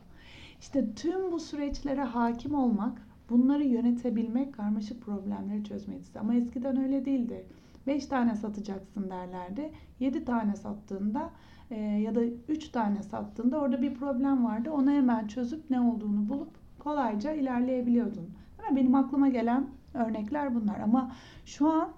İşte 0.61 0.95
tüm 0.95 1.33
bu 1.33 1.41
süreçlere 1.41 2.03
hakim 2.03 2.55
olmak, 2.55 3.07
bunları 3.31 3.65
yönetebilmek 3.65 4.55
karmaşık 4.55 5.03
problemleri 5.03 5.65
çözmeyi. 5.65 6.01
Ama 6.21 6.35
eskiden 6.35 6.83
öyle 6.83 7.05
değildi. 7.05 7.45
5 7.91 8.07
tane 8.07 8.35
satacaksın 8.35 9.11
derlerdi. 9.11 9.73
7 10.01 10.25
tane 10.25 10.57
sattığında 10.57 11.31
e, 11.71 11.81
ya 11.81 12.15
da 12.15 12.25
3 12.49 12.69
tane 12.69 13.03
sattığında 13.03 13.61
orada 13.61 13.83
bir 13.83 13.95
problem 13.95 14.45
vardı. 14.45 14.71
Onu 14.71 14.91
hemen 14.91 15.27
çözüp 15.27 15.71
ne 15.71 15.81
olduğunu 15.81 16.29
bulup 16.29 16.51
kolayca 16.79 17.33
ilerleyebiliyordun. 17.33 18.31
Benim 18.77 18.95
aklıma 18.95 19.29
gelen 19.29 19.67
örnekler 19.95 20.55
bunlar. 20.55 20.81
Ama 20.81 21.13
şu 21.45 21.69
an 21.69 21.89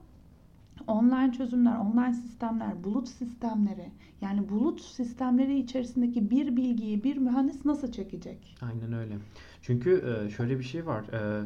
online 0.86 1.32
çözümler, 1.32 1.76
online 1.78 2.14
sistemler, 2.14 2.84
bulut 2.84 3.08
sistemleri 3.08 3.90
yani 4.20 4.48
bulut 4.48 4.80
sistemleri 4.80 5.58
içerisindeki 5.58 6.30
bir 6.30 6.56
bilgiyi 6.56 7.04
bir 7.04 7.16
mühendis 7.16 7.64
nasıl 7.64 7.92
çekecek? 7.92 8.56
Aynen 8.62 8.92
öyle. 8.92 9.14
Çünkü 9.62 10.04
e, 10.26 10.30
şöyle 10.30 10.58
bir 10.58 10.64
şey 10.64 10.86
var. 10.86 11.02
E, 11.02 11.44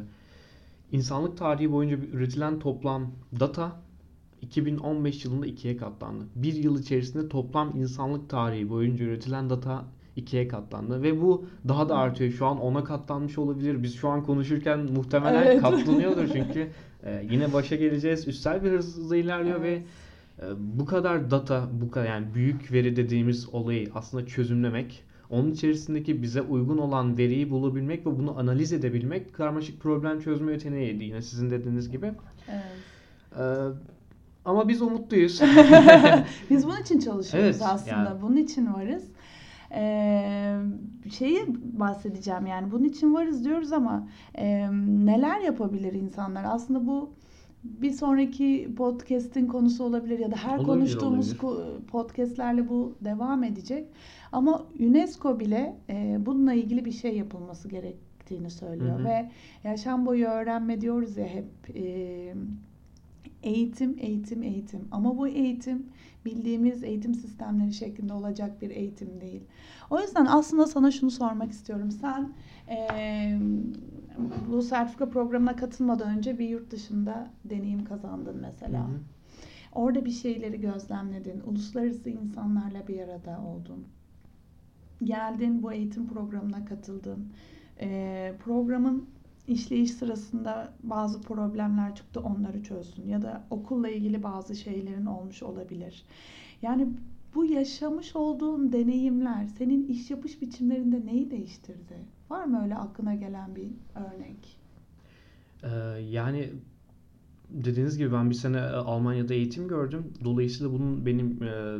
İnsanlık 0.91 1.37
tarihi 1.37 1.71
boyunca 1.71 1.97
üretilen 1.97 2.59
toplam 2.59 3.11
data 3.39 3.86
2015 4.41 5.25
yılında 5.25 5.45
ikiye 5.45 5.77
katlandı. 5.77 6.23
Bir 6.35 6.53
yıl 6.53 6.79
içerisinde 6.79 7.29
toplam 7.29 7.77
insanlık 7.77 8.29
tarihi 8.29 8.69
boyunca 8.69 9.05
üretilen 9.05 9.49
data 9.49 9.85
ikiye 10.15 10.47
katlandı 10.47 11.03
ve 11.03 11.21
bu 11.21 11.45
daha 11.67 11.89
da 11.89 11.97
artıyor. 11.97 12.31
Şu 12.31 12.45
an 12.45 12.61
ona 12.61 12.83
katlanmış 12.83 13.37
olabilir. 13.37 13.83
Biz 13.83 13.95
şu 13.95 14.09
an 14.09 14.23
konuşurken 14.23 14.79
muhtemelen 14.79 15.43
Evet. 15.43 15.61
katlanıyordur 15.61 16.27
çünkü 16.33 16.67
e, 17.03 17.27
yine 17.31 17.53
başa 17.53 17.75
geleceğiz. 17.75 18.27
Üstel 18.27 18.63
bir 18.63 18.71
hızla 18.71 19.17
ilerliyor 19.17 19.61
ve 19.61 19.83
e, 20.41 20.45
bu 20.59 20.85
kadar 20.85 21.31
data, 21.31 21.69
bu 21.81 21.91
kadar 21.91 22.05
yani 22.07 22.33
büyük 22.33 22.71
veri 22.71 22.95
dediğimiz 22.95 23.49
olayı 23.53 23.89
aslında 23.95 24.25
çözümlemek, 24.25 25.03
onun 25.29 25.51
içerisindeki 25.51 26.21
bize 26.21 26.41
uygun 26.41 26.77
olan 26.77 27.17
veriyi 27.17 27.49
bulabilmek 27.49 28.05
ve 28.05 28.19
bunu 28.19 28.39
analiz 28.39 28.73
edebilmek 28.73 29.33
karmaşık 29.33 29.81
problem 29.81 30.19
çözme 30.19 30.51
yeteneğiydi 30.51 31.03
yine 31.03 31.21
sizin 31.21 31.49
dediğiniz 31.49 31.91
gibi. 31.91 32.11
Evet. 32.49 32.63
E, 33.39 33.43
ama 34.47 34.67
biz 34.67 34.81
umutluyuz. 34.81 35.41
Biz 36.49 36.65
bunun 36.67 36.81
için 36.81 36.99
çalışıyoruz 36.99 37.57
Evet, 37.59 37.69
aslında. 37.69 37.91
yani. 37.95 38.21
Bunun 38.21 38.37
için 38.37 38.73
varız. 38.73 39.03
Ee, 39.71 40.57
şeyi 41.11 41.45
bahsedeceğim 41.79 42.45
yani 42.45 42.71
bunun 42.71 42.83
için 42.83 43.13
varız 43.13 43.45
diyoruz 43.45 43.73
ama 43.73 44.07
e, 44.35 44.67
neler 45.05 45.39
yapabilir 45.39 45.93
insanlar? 45.93 46.43
Aslında 46.47 46.87
bu 46.87 47.09
bir 47.63 47.91
sonraki 47.91 48.73
podcast'in 48.77 49.47
konusu 49.47 49.83
olabilir 49.83 50.19
ya 50.19 50.31
da 50.31 50.35
her 50.35 50.49
Olabilir, 50.57 50.65
konuştuğumuz 50.67 51.43
olabilir. 51.43 51.81
podcast'lerle 51.87 52.69
bu 52.69 52.95
devam 53.01 53.43
edecek. 53.43 53.87
Ama 54.31 54.65
UNESCO 54.79 55.39
bile 55.39 55.75
e, 55.89 56.17
bununla 56.25 56.53
ilgili 56.53 56.85
bir 56.85 56.91
şey 56.91 57.17
yapılması 57.17 57.69
gerektiğini 57.69 58.49
söylüyor 58.51 58.99
Hı 58.99 59.03
hı. 59.03 59.05
ve 59.05 59.29
yaşam 59.63 60.05
boyu 60.05 60.25
öğrenme 60.27 60.81
diyoruz 60.81 61.17
ya 61.17 61.25
hep 61.25 61.75
e, 61.77 62.33
eğitim, 63.43 63.95
eğitim, 63.99 64.43
eğitim. 64.43 64.87
Ama 64.91 65.17
bu 65.17 65.27
eğitim 65.27 65.85
bildiğimiz 66.25 66.83
eğitim 66.83 67.15
sistemleri 67.15 67.73
şeklinde 67.73 68.13
olacak 68.13 68.61
bir 68.61 68.69
eğitim 68.69 69.21
değil. 69.21 69.41
O 69.89 69.99
yüzden 69.99 70.25
aslında 70.25 70.67
sana 70.67 70.91
şunu 70.91 71.11
sormak 71.11 71.51
istiyorum. 71.51 71.91
Sen 71.91 72.33
eee, 72.69 73.39
bu 74.51 74.61
sertifika 74.61 75.09
programına 75.09 75.55
katılmadan 75.55 76.17
önce 76.17 76.39
bir 76.39 76.49
yurt 76.49 76.71
dışında 76.71 77.31
deneyim 77.45 77.85
kazandın 77.85 78.37
mesela. 78.41 78.79
Hı 78.79 78.91
hı. 78.91 78.99
Orada 79.73 80.05
bir 80.05 80.11
şeyleri 80.11 80.61
gözlemledin. 80.61 81.41
Uluslararası 81.45 82.09
insanlarla 82.09 82.87
bir 82.87 82.99
arada 82.99 83.41
oldun. 83.41 83.85
Geldin 85.03 85.63
bu 85.63 85.73
eğitim 85.73 86.07
programına 86.07 86.65
katıldın. 86.65 87.27
Eee, 87.81 88.35
programın 88.39 89.05
işleyiş 89.47 89.91
sırasında 89.91 90.73
bazı 90.83 91.21
problemler 91.21 91.95
çıktı 91.95 92.19
onları 92.19 92.63
çözdün. 92.63 93.07
Ya 93.07 93.21
da 93.21 93.43
okulla 93.49 93.89
ilgili 93.89 94.23
bazı 94.23 94.55
şeylerin 94.55 95.05
olmuş 95.05 95.43
olabilir. 95.43 96.05
Yani 96.61 96.87
bu 97.35 97.45
yaşamış 97.45 98.15
olduğun 98.15 98.71
deneyimler 98.71 99.45
senin 99.45 99.87
iş 99.87 100.11
yapış 100.11 100.41
biçimlerinde 100.41 101.05
neyi 101.05 101.31
değiştirdi? 101.31 101.95
Var 102.29 102.45
mı 102.45 102.63
öyle 102.63 102.75
aklına 102.75 103.15
gelen 103.15 103.55
bir 103.55 103.67
örnek? 103.95 104.57
Ee, 105.63 105.67
yani 106.01 106.53
dediğiniz 107.49 107.97
gibi 107.97 108.13
ben 108.13 108.29
bir 108.29 108.35
sene 108.35 108.57
e, 108.57 108.61
Almanya'da 108.61 109.33
eğitim 109.33 109.67
gördüm. 109.67 110.13
Dolayısıyla 110.23 110.73
bunun 110.73 111.05
benim 111.05 111.43
e, 111.43 111.77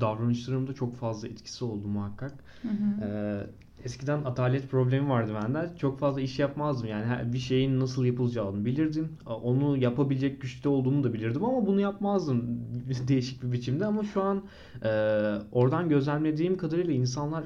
davranışlarımda 0.00 0.74
çok 0.74 0.96
fazla 0.96 1.28
etkisi 1.28 1.64
oldu 1.64 1.88
muhakkak. 1.88 2.44
Hı 2.62 2.68
hı. 2.68 3.04
Ee, 3.04 3.46
eskiden 3.84 4.24
adalet 4.24 4.70
problemi 4.70 5.08
vardı 5.08 5.32
bende. 5.42 5.70
Çok 5.78 5.98
fazla 5.98 6.20
iş 6.20 6.38
yapmazdım 6.38 6.88
yani 6.88 7.32
bir 7.32 7.38
şeyin 7.38 7.80
nasıl 7.80 8.04
yapılacağını 8.04 8.64
bilirdim. 8.64 9.08
Onu 9.26 9.76
yapabilecek 9.76 10.40
güçte 10.40 10.68
olduğumu 10.68 11.04
da 11.04 11.12
bilirdim 11.12 11.44
ama 11.44 11.66
bunu 11.66 11.80
yapmazdım 11.80 12.60
değişik 13.08 13.42
bir 13.42 13.52
biçimde. 13.52 13.86
Ama 13.86 14.04
şu 14.04 14.22
an 14.22 14.42
e, 14.84 14.88
oradan 15.52 15.88
gözlemlediğim 15.88 16.56
kadarıyla 16.56 16.92
insanlar 16.92 17.44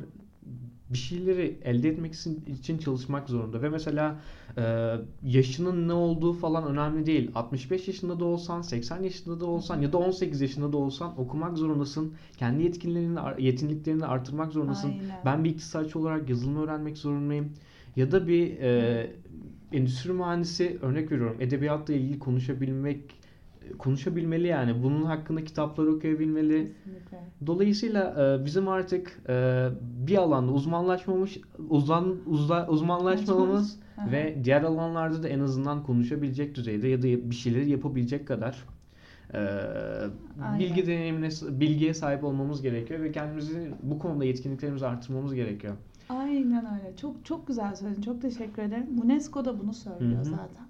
bir 0.92 0.99
şeyleri 0.99 1.58
elde 1.64 1.88
etmek 1.88 2.14
için, 2.61 2.78
çalışmak 2.78 3.28
zorunda 3.28 3.62
ve 3.62 3.68
mesela 3.68 4.20
e, 4.56 4.94
yaşının 5.22 5.88
ne 5.88 5.92
olduğu 5.92 6.32
falan 6.32 6.66
önemli 6.66 7.06
değil. 7.06 7.30
65 7.34 7.88
yaşında 7.88 8.20
da 8.20 8.25
olsan, 8.25 8.62
80 8.62 9.02
yaşında 9.02 9.40
da 9.40 9.46
olsan 9.46 9.80
ya 9.80 9.92
da 9.92 9.99
18 9.99 10.40
yaşında 10.40 10.72
da 10.72 10.76
olsan 10.76 11.20
okumak 11.20 11.58
zorundasın. 11.58 12.14
Kendi 12.37 12.62
yetkinlerini, 12.62 13.18
yeteneklerini 13.38 14.06
artırmak 14.06 14.52
zorundasın. 14.52 14.88
Aynen. 14.88 15.20
Ben 15.25 15.44
bir 15.44 15.50
iktisatçı 15.50 15.99
olarak 15.99 16.30
yazılımı 16.30 16.62
öğrenmek 16.62 16.99
zorundayım. 16.99 17.52
Ya 17.96 18.12
da 18.12 18.28
bir 18.28 18.61
e, 18.61 19.11
endüstri 19.72 20.12
mühendisi 20.12 20.78
örnek 20.82 21.12
veriyorum 21.12 21.37
edebiyatla 21.40 21.94
ilgili 21.94 22.18
konuşabilmek 22.18 23.22
konuşabilmeli 23.78 24.47
yani. 24.47 24.83
Bunun 24.83 25.02
hakkında 25.02 25.45
kitaplar 25.45 25.87
okuyabilmeli. 25.87 26.73
Kesinlikle. 26.85 27.19
Dolayısıyla 27.47 28.35
e, 28.40 28.45
bizim 28.45 28.69
artık 28.69 29.21
e, 29.28 29.69
bir 30.07 30.16
alanda 30.16 30.52
uzmanlaşmamış 30.52 31.38
uzman 31.69 32.16
uzla, 32.26 32.69
hı. 33.97 34.12
ve 34.12 34.38
diğer 34.45 34.62
alanlarda 34.62 35.23
da 35.23 35.28
en 35.28 35.40
azından 35.40 35.83
konuşabilecek 35.83 36.54
düzeyde 36.54 36.88
ya 36.88 36.99
da 36.99 37.31
bir 37.31 37.35
şeyleri 37.35 37.71
yapabilecek 37.71 38.28
kadar 38.28 38.64
e, 39.35 39.38
Aynen. 39.38 40.59
bilgi 40.59 40.87
deneyimine 40.87 41.28
bilgiye 41.50 41.95
sahip 41.95 42.25
olmamız 42.25 42.62
gerekiyor 42.62 43.00
ve 43.00 43.12
kendimizi 43.12 43.71
bu 43.83 43.99
konuda 43.99 44.25
yetkinliklerimizi 44.25 44.87
artırmamız 44.87 45.35
gerekiyor. 45.35 45.75
Aynen 46.09 46.66
öyle. 46.75 46.97
Çok 46.97 47.25
çok 47.25 47.47
güzel 47.47 47.76
söyledin. 47.76 48.02
Çok 48.02 48.23
teşekkür 48.23 48.62
ederim. 48.62 48.87
UNESCO 49.04 49.45
da 49.45 49.61
bunu 49.61 49.75
söylüyor 49.75 50.16
Hı 50.16 50.21
hı. 50.21 50.25
zaten. 50.25 50.66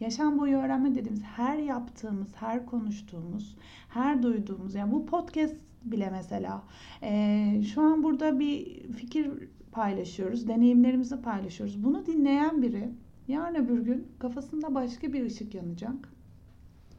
Yaşam 0.00 0.38
boyu 0.38 0.56
öğrenme 0.56 0.94
dediğimiz 0.94 1.22
her 1.22 1.58
yaptığımız, 1.58 2.28
her 2.36 2.66
konuştuğumuz, 2.66 3.56
her 3.88 4.22
duyduğumuz 4.22 4.74
yani 4.74 4.92
bu 4.92 5.06
podcast 5.06 5.54
bile 5.84 6.10
mesela 6.10 6.62
eee, 7.02 7.62
şu 7.74 7.82
an 7.82 8.02
burada 8.02 8.38
bir 8.38 8.82
fikir 8.92 9.30
paylaşıyoruz, 9.72 10.48
deneyimlerimizi 10.48 11.22
paylaşıyoruz. 11.22 11.84
Bunu 11.84 12.06
dinleyen 12.06 12.62
biri 12.62 12.88
yarın 13.28 13.54
öbür 13.54 13.78
gün 13.78 14.08
kafasında 14.18 14.74
başka 14.74 15.12
bir 15.12 15.24
ışık 15.24 15.54
yanacak 15.54 16.08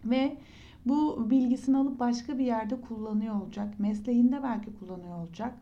ve 0.06 0.38
bu 0.86 1.30
bilgisini 1.30 1.78
alıp 1.78 2.00
başka 2.00 2.38
bir 2.38 2.46
yerde 2.46 2.82
kullanıyor 2.82 3.42
olacak. 3.42 3.80
Mesleğinde 3.80 4.44
belki 4.44 4.70
kullanıyor 4.80 5.18
olacak. 5.18 5.54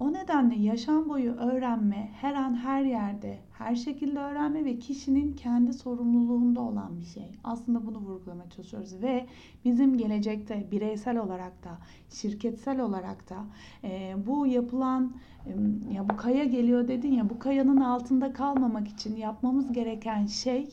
O 0.00 0.12
nedenle 0.12 0.54
yaşam 0.54 1.08
boyu 1.08 1.32
öğrenme 1.32 2.10
her 2.20 2.34
an 2.34 2.54
her 2.54 2.82
yerde, 2.84 3.38
her 3.52 3.74
şekilde 3.74 4.18
öğrenme 4.18 4.64
ve 4.64 4.78
kişinin 4.78 5.32
kendi 5.32 5.72
sorumluluğunda 5.72 6.60
olan 6.60 7.00
bir 7.00 7.04
şey. 7.06 7.32
Aslında 7.44 7.86
bunu 7.86 7.98
vurgulamaya 7.98 8.50
çalışıyoruz 8.50 9.02
ve 9.02 9.26
bizim 9.64 9.96
gelecekte 9.96 10.66
bireysel 10.70 11.18
olarak 11.18 11.64
da, 11.64 11.78
şirketsel 12.10 12.80
olarak 12.80 13.30
da 13.30 13.36
e, 13.84 14.14
bu 14.26 14.46
yapılan 14.46 15.14
e, 15.46 15.50
ya 15.94 16.08
bu 16.10 16.16
kaya 16.16 16.44
geliyor 16.44 16.88
dedin 16.88 17.12
ya 17.12 17.30
bu 17.30 17.38
kayanın 17.38 17.80
altında 17.80 18.32
kalmamak 18.32 18.88
için 18.88 19.16
yapmamız 19.16 19.72
gereken 19.72 20.26
şey 20.26 20.68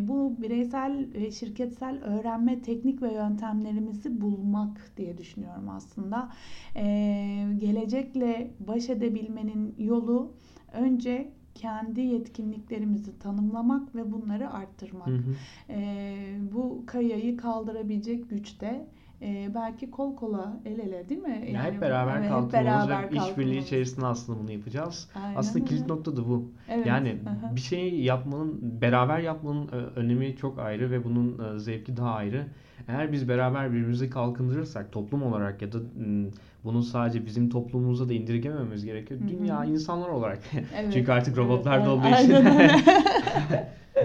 bu 0.00 0.42
bireysel 0.42 1.06
ve 1.14 1.30
şirketsel 1.30 2.02
öğrenme 2.04 2.62
teknik 2.62 3.02
ve 3.02 3.12
yöntemlerimizi 3.12 4.20
bulmak 4.20 4.92
diye 4.96 5.18
düşünüyorum 5.18 5.68
aslında. 5.68 6.32
E, 6.76 6.84
gelecekle 7.58 8.50
baş 8.60 8.90
edebilmenin 8.90 9.74
yolu 9.78 10.32
önce 10.72 11.32
kendi 11.54 12.00
yetkinliklerimizi 12.00 13.18
tanımlamak 13.18 13.94
ve 13.94 14.12
bunları 14.12 14.50
arttırmak. 14.50 15.08
Hı 15.08 15.12
hı. 15.12 15.34
E, 15.70 16.38
bu 16.52 16.82
kayayı 16.86 17.36
kaldırabilecek 17.36 18.30
güçte 18.30 18.86
e, 19.22 19.50
belki 19.54 19.90
kol 19.90 20.16
kola 20.16 20.56
el 20.64 20.78
ele 20.78 21.08
değil 21.08 21.20
mi? 21.20 21.50
Ya 21.52 21.62
hep 21.62 21.80
beraber 21.80 22.16
evet, 22.20 22.52
beraber 22.52 23.12
ve 23.12 23.16
işbirliği 23.16 23.58
içerisinde 23.58 24.06
aslında 24.06 24.38
bunu 24.38 24.52
yapacağız. 24.52 25.08
Aynen 25.14 25.36
Aslında 25.36 25.64
kilit 25.64 25.82
öyle. 25.82 25.92
nokta 25.92 26.16
da 26.16 26.28
bu. 26.28 26.50
Evet, 26.68 26.86
Yani 26.86 27.16
aha. 27.26 27.56
bir 27.56 27.60
şey 27.60 28.00
yapmanın, 28.00 28.58
beraber 28.80 29.18
yapmanın 29.18 29.68
e, 29.68 30.00
önemi 30.00 30.36
çok 30.36 30.58
ayrı 30.58 30.90
ve 30.90 31.04
bunun 31.04 31.56
e, 31.56 31.58
zevki 31.58 31.96
daha 31.96 32.14
ayrı. 32.14 32.46
Eğer 32.88 33.12
biz 33.12 33.28
beraber 33.28 33.72
birbirimizi 33.72 34.10
kalkındırırsak 34.10 34.92
toplum 34.92 35.22
olarak 35.22 35.62
ya 35.62 35.72
da 35.72 35.78
bunu 36.64 36.82
sadece 36.82 37.26
bizim 37.26 37.50
toplumumuza 37.50 38.08
da 38.08 38.12
indirgemememiz 38.12 38.84
gerekiyor. 38.84 39.20
Hı 39.20 39.24
hı. 39.24 39.28
Dünya 39.28 39.64
insanlar 39.64 40.08
olarak. 40.08 40.38
Evet, 40.78 40.92
Çünkü 40.92 41.12
artık 41.12 41.38
evet, 41.38 41.46
robotlar 41.46 41.80
da 41.80 41.80
evet, 41.80 41.88
olduğu 41.88 42.08
için. 42.08 42.48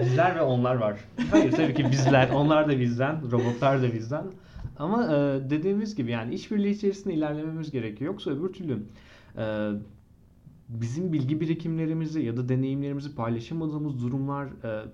Bizler 0.00 0.36
ve 0.36 0.42
onlar 0.42 0.74
var. 0.74 0.96
Hayır 1.30 1.52
tabii 1.52 1.74
ki 1.74 1.90
bizler, 1.90 2.30
onlar 2.30 2.68
da 2.68 2.80
bizden, 2.80 3.30
robotlar 3.32 3.82
da 3.82 3.92
bizden. 3.92 4.24
Ama 4.78 5.04
e, 5.04 5.50
dediğimiz 5.50 5.94
gibi 5.94 6.10
yani 6.10 6.34
işbirliği 6.34 6.70
içerisinde 6.70 7.14
ilerlememiz 7.14 7.70
gerekiyor. 7.70 8.12
Yoksa 8.12 8.30
öbür 8.30 8.52
türlü 8.52 8.82
e, 9.38 9.70
bizim 10.68 11.12
bilgi 11.12 11.40
birikimlerimizi 11.40 12.22
ya 12.22 12.36
da 12.36 12.48
deneyimlerimizi 12.48 13.14
paylaşamadığımız 13.14 14.02
durumlar 14.02 14.46
e, 14.46 14.84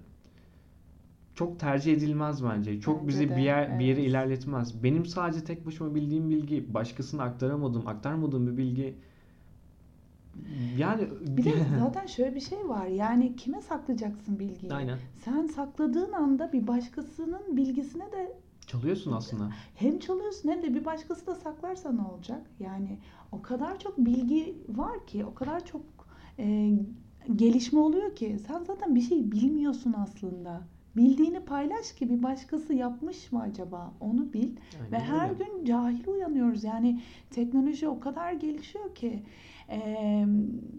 çok 1.35 1.61
tercih 1.61 1.95
edilmez 1.95 2.45
bence. 2.45 2.81
Çok 2.81 2.97
Bence 2.97 3.09
bizi 3.09 3.29
de, 3.29 3.37
bir 3.37 3.43
yer 3.43 3.79
bir 3.79 3.85
yere 3.85 4.01
evet. 4.01 4.11
ilerletmez. 4.11 4.83
Benim 4.83 5.07
sadece 5.07 5.45
tek 5.45 5.67
başıma 5.67 5.95
bildiğim 5.95 6.31
bilgi, 6.31 6.75
başkasına 6.75 7.23
aktaramadığım, 7.23 7.87
aktarmadığım 7.87 8.47
bir 8.47 8.57
bilgi 8.57 8.95
yani 10.77 11.09
Bir 11.21 11.45
de 11.45 11.53
zaten 11.79 12.07
şöyle 12.07 12.35
bir 12.35 12.41
şey 12.41 12.69
var. 12.69 12.87
Yani 12.87 13.37
kime 13.37 13.63
saklayacaksın 13.63 14.39
bilgiyi? 14.39 14.73
aynen 14.73 14.99
Sen 15.25 15.47
sakladığın 15.47 16.13
anda 16.13 16.53
bir 16.53 16.67
başkasının 16.67 17.57
bilgisine 17.57 18.13
de 18.13 18.37
çalıyorsun 18.71 19.13
aslında. 19.13 19.49
hem 19.75 19.99
çalıyorsun 19.99 20.49
hem 20.49 20.63
de 20.63 20.75
bir 20.75 20.85
başkası 20.85 21.27
da 21.27 21.35
saklarsa 21.35 21.93
ne 21.93 22.03
olacak? 22.03 22.51
Yani 22.61 22.99
o 23.33 23.43
kadar 23.43 23.79
çok 23.79 23.99
bilgi 23.99 24.57
var 24.69 25.07
ki, 25.07 25.25
o 25.25 25.35
kadar 25.35 25.65
çok 25.65 25.83
e, 26.39 26.71
gelişme 27.37 27.81
oluyor 27.81 28.15
ki 28.15 28.37
sen 28.47 28.65
zaten 28.65 28.95
bir 28.95 29.01
şey 29.01 29.33
bilmiyorsun 29.33 29.95
aslında. 29.99 30.63
Bildiğini 30.97 31.41
paylaş 31.41 31.93
ki 31.93 32.11
bir 32.11 32.23
başkası 32.23 32.75
yapmış 32.75 33.33
mı 33.33 33.41
acaba? 33.43 33.95
Onu 34.01 34.33
bil. 34.33 34.57
Ve 34.93 34.97
Aynen 34.97 35.01
her 35.01 35.31
öyle. 35.31 35.45
gün 35.45 35.65
cahil 35.65 36.07
uyanıyoruz. 36.09 36.65
Yani 36.65 37.01
teknoloji 37.31 37.89
o 37.89 38.01
kadar 38.01 38.33
gelişiyor 38.33 38.95
ki 38.95 39.23
eee, 39.71 40.27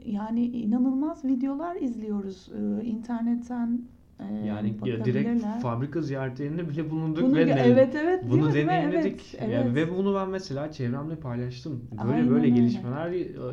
yani 0.05 0.45
inanılmaz 0.45 1.25
videolar 1.25 1.75
izliyoruz 1.75 2.49
Eee, 2.53 2.85
internetten 2.85 3.81
eee, 4.21 4.47
Yani 4.47 4.75
ya 4.85 5.05
direkt 5.05 5.43
fabrika 5.61 6.01
ziyaretlerinde 6.01 6.69
bile 6.69 6.89
bulunduk 6.89 7.23
Bunu 7.23 7.35
ve 7.35 7.47
ne- 7.47 7.51
evet 7.51 7.95
evet 7.95 8.23
bunu 8.29 8.53
deneyimledik. 8.53 9.35
Evet, 9.39 9.51
Yani 9.53 9.65
evet. 9.65 9.75
ve 9.75 9.97
bunu 9.97 10.15
ben 10.15 10.29
mesela 10.29 10.71
çevremde 10.71 11.15
paylaştım. 11.15 11.81
Böyle 12.03 12.13
Aynen 12.13 12.29
böyle 12.29 12.45
öyle. 12.45 12.49
gelişmeler 12.55 13.11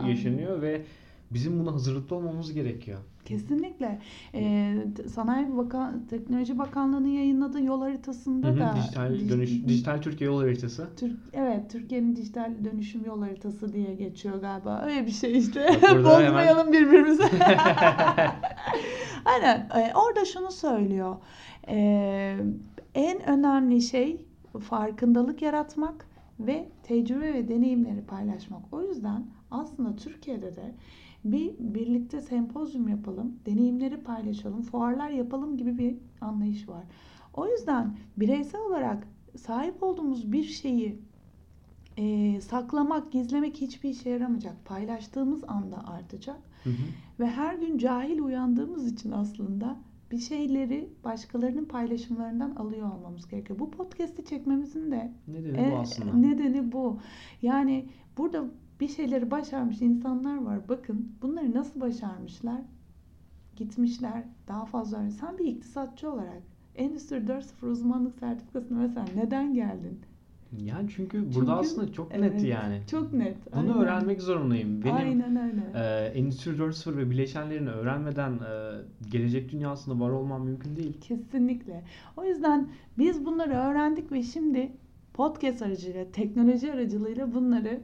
yaşanıyor 0.08 0.62
ve 0.62 0.82
bizim 1.30 1.60
buna 1.60 1.74
hazırlıklı 1.74 2.16
olmamız 2.16 2.52
gerekiyor. 2.52 2.98
Kesinlikle. 3.24 3.98
Eee, 4.34 4.76
t- 4.96 5.08
Sanayi 5.08 5.56
Bakan 5.56 6.06
Teknoloji 6.10 6.58
Bakanlığı'nın 6.58 7.08
yayınladığı 7.08 7.62
yol 7.62 7.80
haritasında 7.80 8.46
Hı 8.46 8.50
hı, 8.52 8.60
da 8.60 8.74
dijital 8.76 9.12
dij- 9.14 9.28
dönüş 9.28 9.50
dijital 9.68 10.02
Türkiye 10.02 10.30
yol 10.30 10.40
haritası. 10.40 10.88
Türk, 10.96 11.16
evet 11.32 11.70
Türkiye'nin 11.70 12.16
dijital 12.16 12.52
dönüşüm 12.64 13.04
yol 13.04 13.22
haritası 13.22 13.72
diye 13.72 13.94
geçiyor 13.94 14.40
galiba. 14.40 14.82
Öyle 14.86 15.06
bir 15.06 15.10
şey 15.10 15.38
işte. 15.38 15.68
Burada 15.82 15.82
hemen- 16.20 16.28
Bozmayalım 16.28 16.72
birbirimizi. 16.72 17.22
Aynen. 19.24 19.68
Ee, 19.76 19.92
orada 19.94 20.24
şunu 20.24 20.50
söylüyor. 20.50 21.16
Ee, 21.68 22.36
en 22.94 23.28
önemli 23.28 23.82
şey 23.82 24.26
farkındalık 24.60 25.42
yaratmak 25.42 26.06
ve 26.40 26.68
tecrübe 26.82 27.34
ve 27.34 27.48
deneyimleri 27.48 28.00
paylaşmak. 28.02 28.62
O 28.72 28.82
yüzden 28.82 29.26
aslında 29.50 29.96
Türkiye'de 29.96 30.56
de 30.56 30.74
bir 31.24 31.54
birlikte 31.58 32.20
sempozyum 32.20 32.88
yapalım, 32.88 33.36
deneyimleri 33.46 33.96
paylaşalım, 34.02 34.62
fuarlar 34.62 35.10
yapalım 35.10 35.56
gibi 35.56 35.78
bir 35.78 35.96
anlayış 36.20 36.68
var. 36.68 36.84
O 37.34 37.46
yüzden 37.46 37.96
bireysel 38.16 38.60
olarak 38.60 39.08
sahip 39.36 39.82
olduğumuz 39.82 40.32
bir 40.32 40.44
şeyi 40.44 40.98
e, 41.96 42.40
saklamak, 42.40 43.12
gizlemek 43.12 43.56
hiçbir 43.56 43.90
işe 43.90 44.10
yaramayacak. 44.10 44.64
Paylaştığımız 44.64 45.44
anda 45.48 45.86
artacak. 45.88 46.38
Hı 46.64 46.70
hı. 46.70 46.74
Ve 47.20 47.26
her 47.26 47.54
gün 47.54 47.78
cahil 47.78 48.18
uyandığımız 48.18 48.92
için 48.92 49.10
aslında 49.10 49.76
bir 50.10 50.18
şeyleri 50.18 50.88
başkalarının 51.04 51.64
paylaşımlarından 51.64 52.50
alıyor 52.50 52.92
olmamız 52.92 53.28
gerekiyor. 53.28 53.58
Bu 53.58 53.70
podcast'i 53.70 54.24
çekmemizin 54.24 54.90
de 54.90 55.12
Nedeni 55.28 55.58
e, 55.60 55.72
bu 55.72 55.76
aslında. 55.76 56.14
nedeni 56.14 56.72
bu. 56.72 56.98
Yani 57.42 57.88
burada 58.18 58.44
bir 58.80 58.88
şeyleri 58.88 59.30
başarmış 59.30 59.82
insanlar 59.82 60.42
var. 60.44 60.58
Bakın 60.68 61.12
bunları 61.22 61.54
nasıl 61.54 61.80
başarmışlar? 61.80 62.60
Gitmişler 63.56 64.24
daha 64.48 64.64
fazla 64.64 64.98
öğren- 64.98 65.10
Sen 65.10 65.38
bir 65.38 65.44
iktisatçı 65.44 66.10
olarak 66.12 66.42
Endüstri 66.76 67.16
4.0 67.16 67.66
uzmanlık 67.70 68.14
sertifikasına 68.18 68.78
mesela 68.78 69.06
neden 69.16 69.54
geldin? 69.54 69.98
Yani 70.64 70.88
çünkü 70.96 71.18
burada 71.24 71.32
Çünkü- 71.34 71.50
aslında 71.52 71.92
çok 71.92 72.08
Evet, 72.14 72.32
net 72.34 72.44
yani. 72.44 72.80
Çok 72.90 73.12
net. 73.12 73.36
Bunu 73.52 73.60
aynen. 73.60 73.74
öğrenmek 73.78 74.22
zorundayım. 74.22 74.84
Benim 74.84 74.94
Aynen 74.96 75.36
öyle. 75.36 75.62
e, 75.74 76.06
Endüstri 76.18 76.50
4.0 76.58 76.96
ve 76.96 77.10
bileşenlerini 77.10 77.70
öğrenmeden 77.70 78.32
e, 78.32 78.72
gelecek 79.10 79.52
dünyasında 79.52 80.04
var 80.04 80.10
olmam 80.10 80.44
mümkün 80.44 80.76
değil. 80.76 81.00
Kesinlikle. 81.00 81.84
O 82.16 82.24
yüzden 82.24 82.68
biz 82.98 83.24
bunları 83.26 83.52
öğrendik 83.54 84.12
ve 84.12 84.22
şimdi 84.22 84.72
podcast 85.14 85.62
aracılığıyla, 85.62 86.10
teknoloji 86.12 86.72
aracılığıyla 86.72 87.34
bunları 87.34 87.80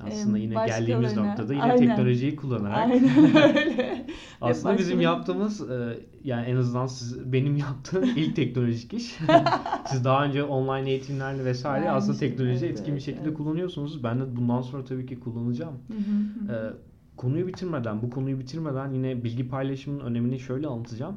Aslında 0.00 0.38
yine 0.38 0.54
başkalarına- 0.54 0.78
geldiğimiz 0.78 1.16
noktada 1.16 1.52
yine 1.52 1.62
Aynen. 1.62 1.76
teknolojiyi 1.76 2.36
kullanarak 2.36 2.76
aynen 2.78 3.24
öyle. 3.24 4.06
aslında 4.40 4.78
bizim 4.78 4.98
başkalarına- 4.98 5.02
yaptığımız 5.02 5.70
e, 5.70 5.98
yani 6.24 6.46
en 6.46 6.56
azından 6.56 6.86
siz, 6.86 7.32
benim 7.32 7.56
yaptığım 7.56 8.04
ilk 8.16 8.36
teknolojik 8.36 8.92
iş. 8.94 9.18
Siz 9.86 10.04
daha 10.04 10.24
önce 10.24 10.44
online 10.44 10.90
eğitimlerle 10.90 11.44
vesaire 11.44 11.84
Vermiş, 11.84 11.98
aslında 11.98 12.18
teknolojiyi 12.18 12.70
evet, 12.70 12.80
etkin 12.80 12.94
bir 12.96 13.00
şekilde 13.00 13.28
evet. 13.28 13.36
kullanıyorsunuz. 13.36 14.04
Ben 14.04 14.20
de 14.20 14.36
bundan 14.36 14.62
sonra 14.62 14.84
tabii 14.84 15.06
ki 15.06 15.20
kullanacağım. 15.20 15.74
Hı 15.88 15.94
hı, 15.94 16.52
hı 16.52 16.56
E, 16.56 16.72
konuyu 17.16 17.46
bitirmeden, 17.46 18.02
bu 18.02 18.10
konuyu 18.10 18.38
bitirmeden 18.38 18.90
yine 18.92 19.24
bilgi 19.24 19.48
paylaşımının 19.48 20.04
önemini 20.04 20.38
şöyle 20.40 20.66
anlatacağım. 20.66 21.16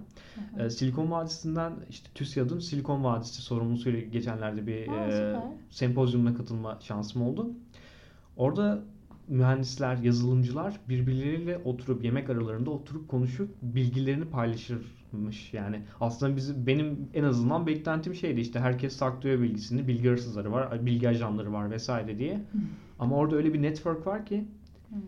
Hı 0.55 0.61
hı. 0.63 0.65
E, 0.65 0.69
Silikon 0.69 1.11
Vadisi'nden 1.11 1.73
işte 1.89 2.09
TÜSİAD'ın 2.15 2.59
Silikon 2.59 3.03
Vadisi 3.03 3.41
sorumlusuyla 3.41 3.99
geçenlerde 3.99 4.67
bir 4.67 4.87
Aa, 4.87 5.07
e, 5.07 5.35
sempozyumuna 5.69 6.33
katılma 6.35 6.77
şansım 6.81 7.21
oldu. 7.21 7.49
Orada 8.39 8.83
mühendisler, 9.27 9.97
yazılımcılar 9.97 10.79
birbirleriyle 10.89 11.57
oturup 11.57 12.03
yemek 12.03 12.29
aralarında 12.29 12.69
oturup 12.69 13.07
konuşup 13.07 13.49
bilgilerini 13.61 14.25
paylaşırmış. 14.25 15.53
Yani 15.53 15.81
aslında 16.01 16.35
bizim 16.35 16.67
benim 16.67 17.09
en 17.13 17.23
azından 17.23 17.67
beklentim 17.67 18.15
şeydi 18.15 18.39
işte 18.41 18.59
herkes 18.59 18.95
saklıyor 18.95 19.41
bilgisini, 19.41 19.87
bilgi 19.87 20.09
hırsızları 20.09 20.51
var, 20.51 20.85
bilgi 20.85 21.09
ajanları 21.09 21.53
var 21.53 21.71
vesaire 21.71 22.17
diye. 22.17 22.41
Ama 22.99 23.15
orada 23.15 23.35
öyle 23.35 23.53
bir 23.53 23.61
network 23.61 24.07
var 24.07 24.25
ki 24.25 24.47
Evet. 24.93 25.03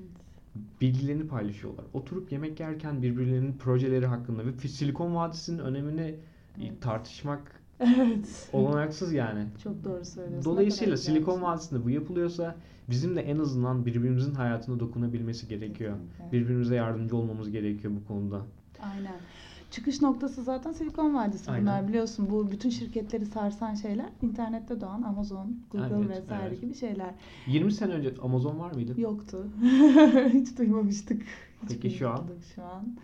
bilgilerini 0.81 1.27
paylaşıyorlar. 1.27 1.85
Oturup 1.93 2.31
yemek 2.31 2.59
yerken 2.59 3.01
birbirlerinin 3.01 3.53
projeleri 3.53 4.05
hakkında 4.05 4.45
ve 4.45 4.67
Silikon 4.67 5.15
Vadisi'nin 5.15 5.59
önemini 5.59 6.15
Evet. 6.61 6.81
tartışmak 6.81 7.61
Evet. 7.79 8.49
olanaksız 8.53 9.13
yani. 9.13 9.45
Çok 9.63 9.83
doğru 9.83 10.05
söylüyorsun. 10.05 10.51
Dolayısıyla 10.51 10.97
Silikon 10.97 11.33
şey. 11.33 11.41
Vadisi'nde 11.43 11.83
bu 11.83 11.89
yapılıyorsa 11.89 12.55
bizim 12.89 13.15
de 13.15 13.21
en 13.21 13.39
azından 13.39 13.85
birbirimizin 13.85 14.33
hayatına 14.33 14.79
dokunabilmesi 14.79 15.47
gerekiyor. 15.47 15.97
Kesinlikle. 16.17 16.31
Birbirimize 16.37 16.75
yardımcı 16.75 17.15
olmamız 17.15 17.51
gerekiyor 17.51 17.93
bu 18.01 18.07
konuda. 18.07 18.41
Aynen. 18.81 19.15
Çıkış 19.71 20.01
noktası 20.01 20.43
zaten 20.43 20.71
Silikon 20.73 21.15
Vadisi 21.15 21.51
Aynen. 21.51 21.61
bunlar 21.63 21.87
biliyorsun. 21.87 22.27
Bu 22.29 22.51
bütün 22.51 22.69
şirketleri 22.69 23.25
sarsan 23.25 23.73
şeyler 23.75 24.05
internette 24.21 24.81
doğan 24.81 25.01
Amazon, 25.01 25.55
Google 25.71 25.95
Evet, 25.95 26.09
vesaire 26.09 26.47
evet. 26.47 26.61
gibi 26.61 26.73
şeyler 26.75 27.13
20 27.47 27.71
sene 27.71 27.93
önce 27.93 28.13
Amazon 28.23 28.59
var 28.59 28.71
mıydı? 28.73 29.01
yoktu. 29.01 29.47
Hiç 30.33 30.57
duymamıştık. 30.57 31.21
Peki 31.67 31.89
şu 31.89 32.09
an? 32.09 32.21
şu 32.55 32.63
an. 32.63 32.97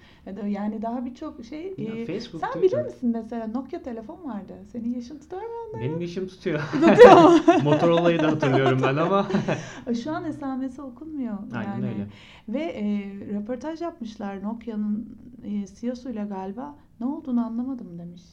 Yani 0.47 0.81
daha 0.81 1.05
birçok 1.05 1.45
şey. 1.45 1.73
Ya 1.77 1.93
e, 1.95 2.05
Facebook, 2.05 2.41
sen 2.41 2.51
Twitter. 2.51 2.79
bilir 2.79 2.85
misin 2.93 3.09
mesela 3.09 3.47
Nokia 3.47 3.81
telefon 3.81 4.23
vardı. 4.25 4.53
Senin 4.71 4.93
yaşın 4.95 5.19
tutar 5.19 5.41
mı 5.41 5.47
onda? 5.67 5.79
Benim 5.83 6.01
işim 6.01 6.27
tutuyor. 6.27 6.59
Tutuyor 6.71 7.21
mu? 7.21 7.37
Motorola'yı 7.63 8.19
da 8.19 8.27
hatırlıyorum 8.27 8.79
ben 8.83 8.95
ama. 8.95 9.27
Şu 10.03 10.11
an 10.11 10.23
esamesi 10.25 10.81
okunmuyor. 10.81 11.37
Aynen 11.55 11.73
yani. 11.73 11.85
öyle. 11.87 12.07
Ve 12.49 12.63
e, 12.63 12.83
röportaj 13.33 13.81
yapmışlar 13.81 14.43
Nokia'nın 14.43 15.17
e, 15.43 15.65
CEO'suyla 15.67 16.25
galiba. 16.25 16.75
Ne 16.99 17.05
olduğunu 17.05 17.45
anlamadım 17.45 17.99
demiş. 17.99 18.23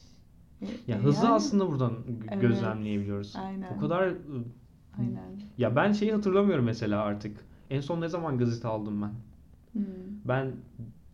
E, 0.61 0.65
Ya 0.87 0.97
e, 0.97 0.99
hızı 0.99 1.25
yani- 1.25 1.33
aslında 1.35 1.67
buradan 1.71 1.93
Evet. 2.31 2.41
gözlemleyebiliyoruz. 2.41 3.35
Aynen. 3.35 3.77
O 3.77 3.79
kadar 3.79 4.13
Aynen. 4.99 5.39
ya 5.57 5.75
ben 5.75 5.91
şeyi 5.91 6.11
hatırlamıyorum 6.13 6.65
mesela 6.65 7.01
artık. 7.01 7.45
En 7.69 7.81
son 7.81 8.01
ne 8.01 8.07
zaman 8.09 8.37
gazete 8.37 8.67
aldım 8.67 9.01
ben? 9.01 9.11
Hmm. 9.75 9.83
Ben 10.25 10.51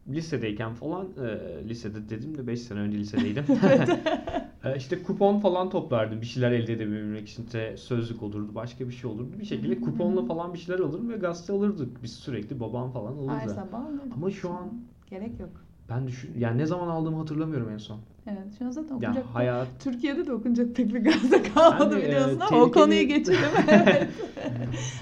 lisedeyken 0.08 0.74
falan 0.74 1.08
e, 1.18 1.70
lisede 1.70 2.10
dedim 2.10 2.38
de 2.38 2.48
5 2.48 2.62
sene 2.62 2.80
önce 2.80 2.98
lisedeydim. 2.98 3.46
E, 4.64 4.78
işte 4.78 5.04
kupon 5.04 5.40
falan 5.40 5.70
toplardım 5.70 6.22
bir 6.22 6.26
şeyler 6.26 6.52
elde 6.52 6.74
edebilmek 6.74 7.30
için. 7.30 7.46
İşte 7.46 7.78
sözlük 7.78 8.24
olurdu, 8.24 8.56
başka 8.56 8.88
bir 8.88 8.94
şey 8.94 9.12
olurdu. 9.12 9.40
Bir 9.40 9.46
şekilde 9.46 9.76
hı. 9.76 9.82
kuponla 9.82 10.26
falan 10.26 10.54
bir 10.54 10.60
şeyler 10.60 10.80
alırım 10.80 11.10
ve 11.10 11.18
gazete 11.18 11.54
alırdık. 11.54 12.04
Biz 12.04 12.14
sürekli 12.14 12.60
babam 12.60 12.92
falan 12.92 13.12
Her 13.28 13.48
alırdı. 13.48 13.54
sabah 13.56 13.86
alırdım. 13.86 14.14
Ama 14.16 14.32
şu 14.32 14.50
an 14.50 14.74
Gerek 15.10 15.40
yok. 15.40 15.50
ben 15.90 16.08
düşün 16.08 16.34
yani 16.40 16.58
ne 16.58 16.66
zaman 16.66 16.88
aldığımı 16.88 17.18
hatırlamıyorum 17.18 17.70
en 17.70 17.78
son. 17.78 18.00
Evet 18.28 18.58
şu 18.60 18.66
an 18.66 18.72
zaten 18.72 18.96
Ya 19.00 19.10
okunacak. 19.10 19.26
hayat 19.34 19.68
Türkiye'de 19.80 20.26
de 20.28 20.34
okunacak 20.34 20.76
pek 20.76 20.94
bir 20.94 21.04
gazete 21.04 21.44
kalmadı 21.44 21.94
Yani, 21.94 22.04
e, 22.04 22.08
biliyorsun 22.08 22.40
ama 22.40 22.58
o 22.58 22.66
tehlikeli- 22.68 22.72
konuyu 22.74 23.08
geçelim. 23.08 23.40
evet. 23.68 24.08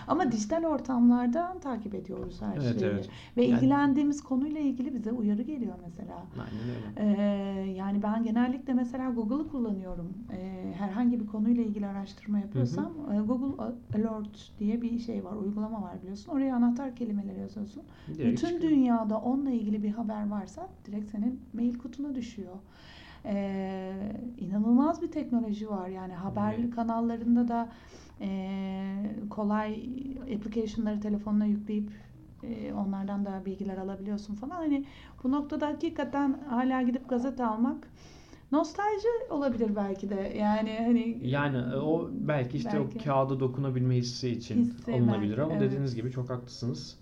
ama 0.08 0.32
dijital 0.32 0.63
ortamlardan 0.63 1.60
takip 1.60 1.95
ediyoruz 1.95 2.41
her 2.41 2.53
Evet, 2.65 2.79
şeyi. 2.79 2.91
evet. 2.91 3.10
Ve 3.38 3.45
Yani- 3.45 3.55
ilgilendiğimiz 3.58 4.23
konuyla 4.23 4.62
ilgili 4.62 4.93
bize 4.95 5.12
uyarı 5.12 5.41
geliyor 5.41 5.75
mesela. 5.86 6.23
aynen 6.38 6.75
öyle. 6.75 7.21
Ee, 7.21 7.71
yani 7.71 8.03
ben 8.03 8.23
genellikle 8.23 8.73
mesela 8.73 9.10
Google'ı 9.10 9.47
kullanıyorum. 9.47 10.13
Ee, 10.34 10.73
herhangi 10.77 11.19
bir 11.19 11.27
konuyla 11.27 11.63
ilgili 11.63 11.88
araştırma 11.88 12.39
yapıyorsam 12.39 12.91
e, 13.13 13.19
Google 13.21 13.63
Alert 13.95 14.51
diye 14.60 14.82
bir 14.82 14.99
şey 14.99 15.25
var, 15.25 15.34
uygulama 15.36 15.82
var 15.82 16.01
biliyorsun. 16.01 16.32
Oraya 16.32 16.55
anahtar 16.55 16.95
kelimeleri 16.95 17.39
yazıyorsun. 17.39 17.84
Direkt 18.08 18.32
Bütün 18.38 18.47
çıkıyor. 18.53 18.71
dünyada 18.71 19.17
onunla 19.17 19.51
ilgili 19.51 19.84
bir 19.84 19.91
haber 19.91 20.27
varsa 20.29 20.69
direkt 20.86 21.12
senin 21.12 21.39
mail 21.53 21.77
kutuna 21.77 22.15
düşüyor. 22.15 22.55
Ee, 23.25 23.93
inanılmaz 24.38 25.01
bir 25.01 25.12
teknoloji 25.12 25.69
var 25.69 25.88
yani 25.88 26.13
haber 26.13 26.71
kanallarında 26.71 27.47
da 27.47 27.69
e, 28.21 28.29
kolay 29.29 29.73
application'ları 30.36 30.99
telefonuna 31.01 31.45
yükleyip 31.45 31.91
e, 32.43 32.73
onlardan 32.73 33.25
da 33.25 33.41
bilgiler 33.45 33.77
alabiliyorsun 33.77 34.36
falan. 34.36 34.55
Hani 34.55 34.86
bu 35.23 35.32
noktada 35.32 35.67
hakikaten 35.67 36.39
hala 36.49 36.82
gidip 36.82 37.10
gazete 37.10 37.45
almak 37.45 37.88
nostalji 38.51 39.08
olabilir 39.29 39.75
belki 39.75 40.10
de. 40.10 40.34
Yani 40.39 40.77
hani 40.86 41.17
Yani 41.27 41.58
e, 41.58 41.75
o 41.77 42.10
belki 42.12 42.58
işte 42.58 42.69
Belki. 42.73 42.99
o 42.99 43.03
kağıda 43.03 43.39
dokunabilme 43.39 43.95
hissi 43.95 44.29
için 44.29 44.58
Hissi 44.62 44.93
alınabilir 44.93 45.29
belki, 45.38 45.41
ama 45.41 45.53
evet. 45.53 45.62
dediğiniz 45.62 45.95
gibi 45.95 46.12
çok 46.12 46.29
haklısınız. 46.29 46.97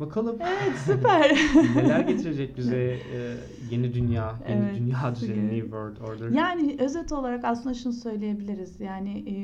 Bakalım 0.00 0.36
evet 0.40 0.78
süper. 0.84 1.36
neler 1.76 2.00
getirecek 2.00 2.56
bize 2.56 2.76
e, 2.76 3.36
yeni 3.70 3.94
dünya, 3.94 4.34
yeni 4.48 4.64
Evet, 4.64 4.78
dünya 4.78 5.14
düzeni, 5.14 5.46
New 5.46 5.60
World 5.60 5.96
Order. 5.96 6.28
Yani 6.28 6.76
özet 6.78 7.12
olarak 7.12 7.44
aslında 7.44 7.74
şunu 7.74 7.92
söyleyebiliriz. 7.92 8.80
Yani 8.80 9.18
e, 9.28 9.36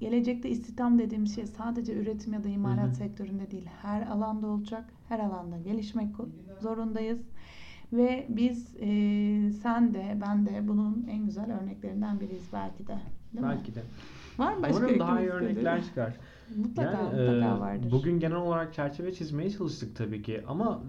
gelecekte 0.00 0.48
istihdam 0.48 0.98
dediğimiz 0.98 1.34
şey 1.34 1.46
sadece 1.46 1.94
üretim 1.94 2.32
ya 2.32 2.44
da 2.44 2.48
imalat 2.48 2.86
Hı 2.86 2.90
hı. 2.90 2.94
sektöründe 2.94 3.50
değil. 3.50 3.68
Her 3.82 4.02
alanda 4.02 4.46
olacak. 4.46 4.84
Her 5.08 5.18
alanda 5.18 5.58
gelişmek 5.58 6.08
zorundayız. 6.60 7.20
Ve 7.92 8.26
biz 8.28 8.76
e, 8.80 8.88
sen 9.62 9.94
de 9.94 10.18
ben 10.20 10.46
de 10.46 10.68
bunun 10.68 11.06
en 11.10 11.26
güzel 11.26 11.58
örneklerinden 11.60 12.20
biriyiz 12.20 12.48
belki 12.52 12.86
de. 12.86 12.96
Değil 13.32 13.46
mi? 13.46 13.50
Belki 13.50 13.74
de. 13.74 13.82
Var 14.38 14.54
mı 14.54 14.62
başka 14.62 14.78
Umarım 14.78 14.98
daha 14.98 15.20
iyi 15.20 15.30
örnekler 15.30 15.84
çıkar. 15.84 16.16
Mutlaka 16.56 16.90
Yani 16.98 17.04
mutlaka 17.04 17.56
e, 17.56 17.60
vardır. 17.60 17.90
bugün 17.90 18.20
genel 18.20 18.36
olarak 18.36 18.74
çerçeve 18.74 19.12
çizmeye 19.14 19.50
çalıştık 19.50 19.96
tabii 19.96 20.22
ki 20.22 20.42
ama 20.48 20.82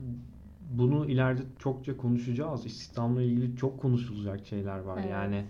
bunu 0.73 1.05
ileride 1.05 1.41
çokça 1.59 1.97
konuşacağız. 1.97 2.65
İstihdamla 2.65 3.21
ilgili 3.21 3.55
çok 3.57 3.79
konuşulacak 3.81 4.45
şeyler 4.45 4.79
var. 4.79 4.97
Evet. 5.01 5.11
Yani 5.11 5.45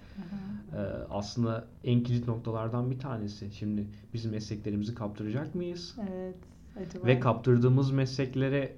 e, 0.74 0.78
aslında 1.10 1.66
en 1.84 2.04
kilit 2.04 2.28
noktalardan 2.28 2.92
bir 2.92 3.00
tanesi. 3.00 3.52
Şimdi 3.52 3.88
biz 4.14 4.26
mesleklerimizi 4.26 4.96
kaptıracak 4.96 5.56
mıyız? 5.56 5.96
Evet. 6.10 6.36
Acaba 6.82 7.06
Ve 7.06 7.20
kaptırdığımız 7.20 7.92
mesleklere 7.92 8.76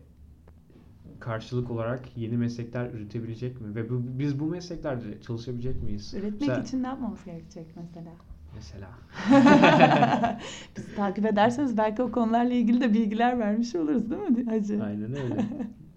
karşılık 1.19 1.71
olarak 1.71 2.17
yeni 2.17 2.37
meslekler 2.37 2.89
üretebilecek 2.93 3.61
mi? 3.61 3.75
Ve 3.75 3.89
bu, 3.89 4.01
biz 4.19 4.39
bu 4.39 4.45
mesleklerde 4.45 5.21
çalışabilecek 5.21 5.83
miyiz? 5.83 6.13
üretmek 6.13 6.39
Mesela- 6.41 6.61
için 6.63 6.83
ne 6.83 6.87
yapmamız 6.87 7.25
gerekecek 7.25 7.65
mesela? 7.75 8.11
Mesela. 8.57 8.89
Bizi 10.77 10.95
takip 10.95 11.25
ederseniz 11.25 11.77
belki 11.77 12.01
o 12.01 12.11
konularla 12.11 12.53
ilgili 12.53 12.81
de 12.81 12.93
bilgiler 12.93 13.39
vermiş 13.39 13.75
oluruz 13.75 14.11
değil 14.11 14.21
mi 14.21 14.45
Hacı? 14.45 14.83
Aynen 14.83 15.11
öyle. 15.11 15.45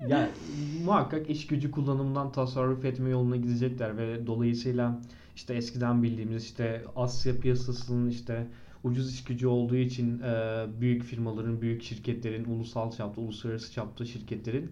Ya 0.08 0.28
muhakkak 0.84 1.30
iş 1.30 1.46
gücü 1.46 1.70
kullanımından 1.70 2.32
tasarruf 2.32 2.84
etme 2.84 3.10
yoluna 3.10 3.36
gidecekler 3.36 3.96
ve 3.96 4.26
dolayısıyla 4.26 5.00
işte 5.36 5.54
eskiden 5.54 6.02
bildiğimiz 6.02 6.44
işte 6.44 6.84
Asya 6.96 7.36
piyasasının 7.36 8.10
işte 8.10 8.46
ucuz 8.84 9.14
iş 9.14 9.24
gücü 9.24 9.46
olduğu 9.46 9.76
için 9.76 10.20
e, 10.20 10.64
büyük 10.80 11.02
firmaların, 11.02 11.60
büyük 11.60 11.82
şirketlerin, 11.82 12.44
ulusal 12.44 12.90
çapta, 12.90 13.20
uluslararası 13.20 13.72
çapta 13.72 14.04
şirketlerin 14.04 14.70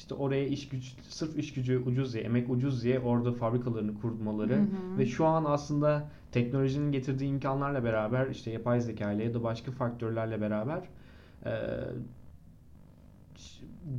işte 0.00 0.14
oraya 0.14 0.46
iş 0.46 0.68
gücü, 0.68 0.90
sırf 1.08 1.38
iş 1.38 1.52
gücü 1.52 1.78
ucuz 1.78 2.14
diye, 2.14 2.24
emek 2.24 2.50
ucuz 2.50 2.84
diye 2.84 3.00
orada 3.00 3.32
fabrikalarını 3.32 4.00
kurmaları 4.00 4.56
Hı 4.56 4.60
hı. 4.60 4.98
ve 4.98 5.06
şu 5.06 5.26
an 5.26 5.44
aslında 5.44 6.10
teknolojinin 6.32 6.92
getirdiği 6.92 7.28
imkanlarla 7.28 7.84
beraber 7.84 8.26
işte 8.26 8.50
yapay 8.50 8.80
zeka 8.80 9.12
ile 9.12 9.24
ya 9.24 9.34
da 9.34 9.42
başka 9.42 9.72
faktörlerle 9.72 10.40
beraber 10.40 10.82
e, 11.46 11.50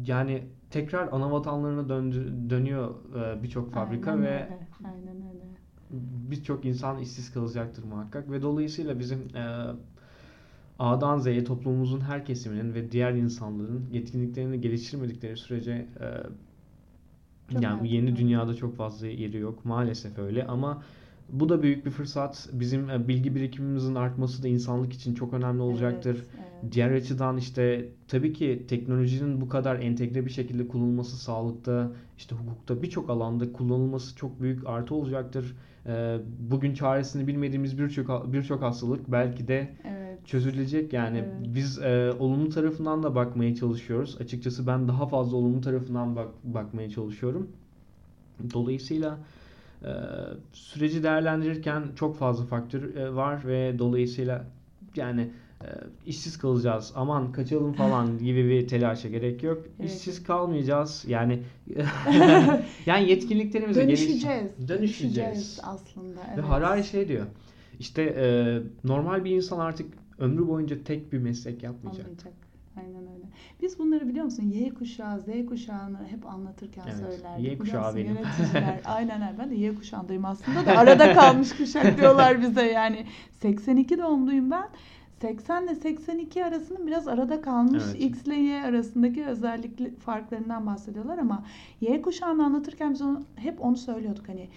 yani 0.05 0.43
tekrar 0.69 1.09
ana 1.11 1.31
vatanlarına 1.31 1.89
döndü, 1.89 2.33
dönüyor 2.49 2.95
e, 3.15 3.43
birçok 3.43 3.73
fabrika 3.73 4.11
Aynen 4.11 4.23
ve 4.23 4.29
öyle, 4.43 4.59
Aynen 4.85 5.15
öyle. 5.15 5.45
birçok 6.31 6.65
insan 6.65 6.99
işsiz 6.99 7.33
kalacaktır 7.33 7.83
muhakkak 7.83 8.31
ve 8.31 8.41
dolayısıyla 8.41 8.99
bizim 8.99 9.19
e, 9.35 9.65
A'dan 10.79 11.17
Z'ye 11.19 11.43
toplumumuzun 11.43 11.99
her 12.01 12.25
kesiminin 12.25 12.73
ve 12.73 12.91
diğer 12.91 13.13
insanların 13.13 13.89
yetkinliklerini 13.91 14.61
geliştirmedikleri 14.61 15.37
sürece 15.37 15.71
e, 15.71 15.87
Çok 17.53 17.61
yani 17.63 17.65
haklısın. 17.73 17.85
yeni 17.95 18.15
dünyada 18.15 18.53
çok 18.55 18.75
fazla 18.75 19.07
yeri 19.07 19.37
yok 19.37 19.65
maalesef 19.65 20.17
öyle 20.19 20.47
ama 20.47 20.83
bu 21.31 21.49
da 21.49 21.63
büyük 21.63 21.85
bir 21.85 21.91
fırsat. 21.91 22.49
Bizim 22.53 22.89
e, 22.89 23.07
bilgi 23.07 23.35
birikimimizin 23.35 23.95
artması 23.95 24.43
da 24.43 24.47
insanlık 24.47 24.93
için 24.93 25.15
çok 25.15 25.33
önemli 25.33 25.61
olacaktır. 25.61 26.15
Evet, 26.15 26.45
evet. 26.63 26.73
Diğer 26.73 26.91
açıdan 26.91 27.37
işte 27.37 27.89
tabii 28.07 28.33
ki 28.33 28.65
teknolojinin 28.67 29.41
bu 29.41 29.49
kadar 29.49 29.75
entegre 29.79 30.25
bir 30.25 30.31
şekilde 30.31 30.67
kullanılması 30.67 31.17
sağlıkta, 31.17 31.91
işte 32.17 32.35
hukukta 32.35 32.81
birçok 32.81 33.09
alanda 33.09 33.53
kullanılması 33.53 34.15
çok 34.15 34.41
büyük 34.41 34.67
artı 34.67 34.95
olacaktır. 34.95 35.55
Ee, 35.85 36.17
Bugün 36.51 36.73
çaresini 36.73 37.27
bilmediğimiz 37.27 37.79
birçok 37.79 38.33
birçok 38.33 38.61
hastalık 38.61 39.11
belki 39.11 39.47
de 39.47 39.73
Evet. 39.83 40.27
çözülecek. 40.27 40.93
Yani 40.93 41.17
Evet. 41.17 41.55
biz 41.55 41.79
e, 41.79 42.13
olumlu 42.19 42.49
tarafından 42.49 43.03
da 43.03 43.15
bakmaya 43.15 43.55
çalışıyoruz. 43.55 44.17
Açıkçası 44.21 44.67
ben 44.67 44.87
daha 44.87 45.07
fazla 45.07 45.37
olumlu 45.37 45.61
tarafından 45.61 46.15
bak 46.15 46.27
bakmaya 46.43 46.89
çalışıyorum. 46.89 47.47
Dolayısıyla 48.53 49.17
e, 49.85 49.89
süreci 50.53 51.03
değerlendirirken 51.03 51.83
çok 51.95 52.17
fazla 52.17 52.45
faktör 52.45 52.95
e, 52.95 53.15
var 53.15 53.47
ve 53.47 53.79
dolayısıyla 53.79 54.45
yani 54.95 55.21
e, 55.61 55.67
işsiz 56.05 56.37
kalacağız, 56.37 56.91
aman 56.95 57.31
kaçalım 57.31 57.73
falan 57.73 58.17
gibi 58.23 58.49
bir 58.49 58.67
telaşa 58.67 59.09
gerek 59.09 59.43
yok. 59.43 59.63
Evet. 59.79 59.89
İşsiz 59.89 60.23
kalmayacağız. 60.23 61.05
Yani 61.07 61.43
yani 62.85 63.09
yetkinliklerimizi 63.09 63.81
Dönüşeceğiz. 63.81 64.25
geliş- 64.59 64.67
dönüşeceğiz. 64.67 65.59
aslında. 65.63 66.19
Ve 66.19 66.25
Evet. 66.33 66.43
Harari 66.45 66.83
şey 66.83 67.07
diyor. 67.07 67.25
İşte 67.79 68.01
e, 68.03 68.25
normal 68.87 69.25
bir 69.25 69.31
insan 69.31 69.59
artık 69.59 69.87
ömrü 70.19 70.47
boyunca 70.47 70.83
tek 70.83 71.13
bir 71.13 71.17
meslek 71.17 71.63
yapmayacak. 71.63 72.05
Olmayacak. 72.05 72.33
Aynen 72.77 73.01
öyle. 73.13 73.25
Biz 73.61 73.79
bunları 73.79 74.07
biliyor 74.07 74.25
musun? 74.25 74.43
Y 74.43 74.69
kuşağı, 74.73 75.19
Z 75.19 75.25
kuşağını 75.49 75.97
hep 76.07 76.25
anlatırken 76.25 76.83
Evet, 76.85 76.95
söylerdik. 76.97 77.45
Y 77.45 77.57
kuşağı 77.57 77.95
benim. 77.95 78.07
Yöneticiler. 78.15 78.81
Aynen 78.85 79.21
öyle. 79.21 79.39
Ben 79.39 79.49
de 79.49 79.55
Y 79.55 79.75
kuşağındayım 79.75 80.25
aslında 80.25 80.65
da 80.65 80.77
arada 80.77 81.13
kalmış 81.13 81.57
kuşak 81.57 81.97
diyorlar 81.97 82.41
bize 82.41 82.65
yani. 82.65 83.05
82 83.31 83.97
doğumluyum 83.97 84.51
ben. 84.51 84.69
80 85.21 85.63
ile 85.63 85.75
82 85.75 86.45
arasının 86.45 86.87
biraz 86.87 87.07
arada 87.07 87.41
kalmış 87.41 87.83
Evet. 87.85 88.01
X 88.03 88.23
ile 88.27 88.35
Y 88.35 88.63
arasındaki 88.63 89.25
özellikli 89.25 89.95
farklarından 89.95 90.65
bahsediyorlar 90.65 91.17
ama 91.17 91.43
Y 91.81 92.01
kuşağını 92.01 92.45
anlatırken 92.45 92.93
biz 92.93 93.01
onu, 93.01 93.21
hep 93.35 93.61
onu 93.65 93.77
söylüyorduk 93.77 94.29
hani 94.29 94.49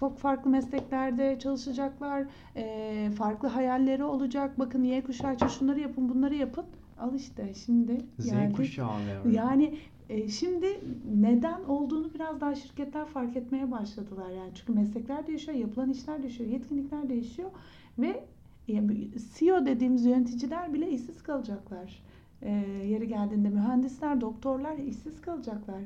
çok 0.00 0.18
farklı 0.18 0.50
mesleklerde 0.50 1.38
çalışacaklar, 1.38 2.24
eee, 2.56 3.10
farklı 3.10 3.48
hayalleri 3.48 4.04
olacak. 4.04 4.58
Bakın 4.58 4.82
Y 4.82 5.00
kuşağı 5.02 5.34
için 5.34 5.46
şunları 5.46 5.80
yapın, 5.80 6.08
bunları 6.08 6.34
yapın. 6.34 6.64
Al 7.00 7.14
işte 7.14 7.54
şimdi 7.54 7.98
Z 8.18 8.30
geldik. 8.30 8.56
kuşağı 8.56 8.98
ve 9.24 9.32
Yani 9.32 9.74
e, 10.08 10.28
şimdi 10.28 10.80
neden 11.20 11.64
olduğunu 11.64 12.14
biraz 12.14 12.40
daha 12.40 12.54
şirketler 12.54 13.06
fark 13.06 13.36
etmeye 13.36 13.70
başladılar 13.70 14.30
yani 14.30 14.50
çünkü 14.54 14.72
meslekler 14.72 15.26
değişiyor, 15.26 15.58
yapılan 15.58 15.90
işler 15.90 16.22
değişiyor, 16.22 16.50
yetkinlikler 16.50 17.08
değişiyor 17.08 17.50
ve 17.98 18.24
yani 18.68 19.08
CEO 19.38 19.66
dediğimiz 19.66 20.04
yöneticiler 20.04 20.74
bile 20.74 20.90
işsiz 20.90 21.22
kalacaklar. 21.22 22.02
E, 22.42 22.50
yeri 22.86 23.08
geldiğinde 23.08 23.48
mühendisler, 23.48 24.20
doktorlar 24.20 24.78
işsiz 24.78 25.20
kalacaklar. 25.20 25.80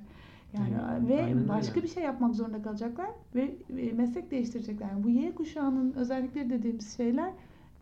Yani 0.55 0.79
Aynen, 0.81 1.09
ve 1.09 1.24
aynen 1.24 1.48
başka 1.48 1.74
öyle. 1.74 1.83
bir 1.83 1.88
şey 1.92 2.03
yapmak 2.03 2.35
zorunda 2.35 2.62
kalacaklar 2.62 3.11
ve 3.35 3.55
e, 3.79 3.92
meslek 3.92 4.31
değiştirecekler. 4.31 4.90
Yani 4.90 5.05
bu 5.05 5.09
Y 5.09 5.35
kuşağının 5.35 5.92
özellikleri 5.92 6.50
dediğimiz 6.50 6.96
şeyler 6.96 7.33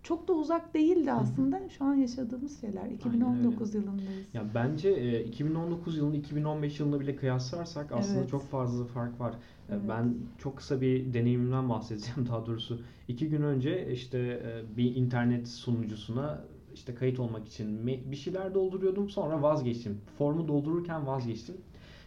çok 0.03 0.29
da 0.29 0.33
uzak 0.33 0.75
değildi 0.75 1.13
aslında. 1.13 1.69
Şu 1.69 1.85
an 1.85 1.95
yaşadığımız 1.95 2.61
şeyler. 2.61 2.87
2019 2.91 3.75
yılındayız. 3.75 4.35
Ya 4.35 4.45
bence 4.55 4.89
e, 4.91 5.25
2019 5.25 5.97
yılını 5.97 6.17
2015 6.17 6.81
yılına 6.81 7.01
bile 7.01 7.17
kıyaslarsak 7.17 7.93
aslında 7.93 8.19
Evet. 8.21 8.31
çok 8.31 8.43
fazla 8.43 8.85
fark 8.85 9.21
var. 9.21 9.33
E, 9.33 9.37
Evet. 9.73 9.83
Ben 9.89 10.15
çok 10.39 10.57
kısa 10.57 10.81
bir 10.81 11.15
deneyimimden 11.15 11.69
bahsedeceğim 11.69 12.29
daha 12.29 12.47
doğrusu. 12.47 12.81
İki 13.09 13.29
gün 13.29 13.43
önce 13.43 13.93
işte 13.93 14.19
e, 14.19 14.77
bir 14.77 14.97
internet 14.97 15.49
sunucusuna 15.49 16.45
işte 16.75 16.95
kayıt 16.95 17.19
olmak 17.21 17.47
için 17.49 17.87
bir 17.87 18.17
şeyler 18.17 18.55
dolduruyordum 18.55 19.11
sonra 19.11 19.43
vazgeçtim. 19.43 20.01
Formu 20.19 20.49
doldururken 20.49 21.07
vazgeçtim. 21.07 21.55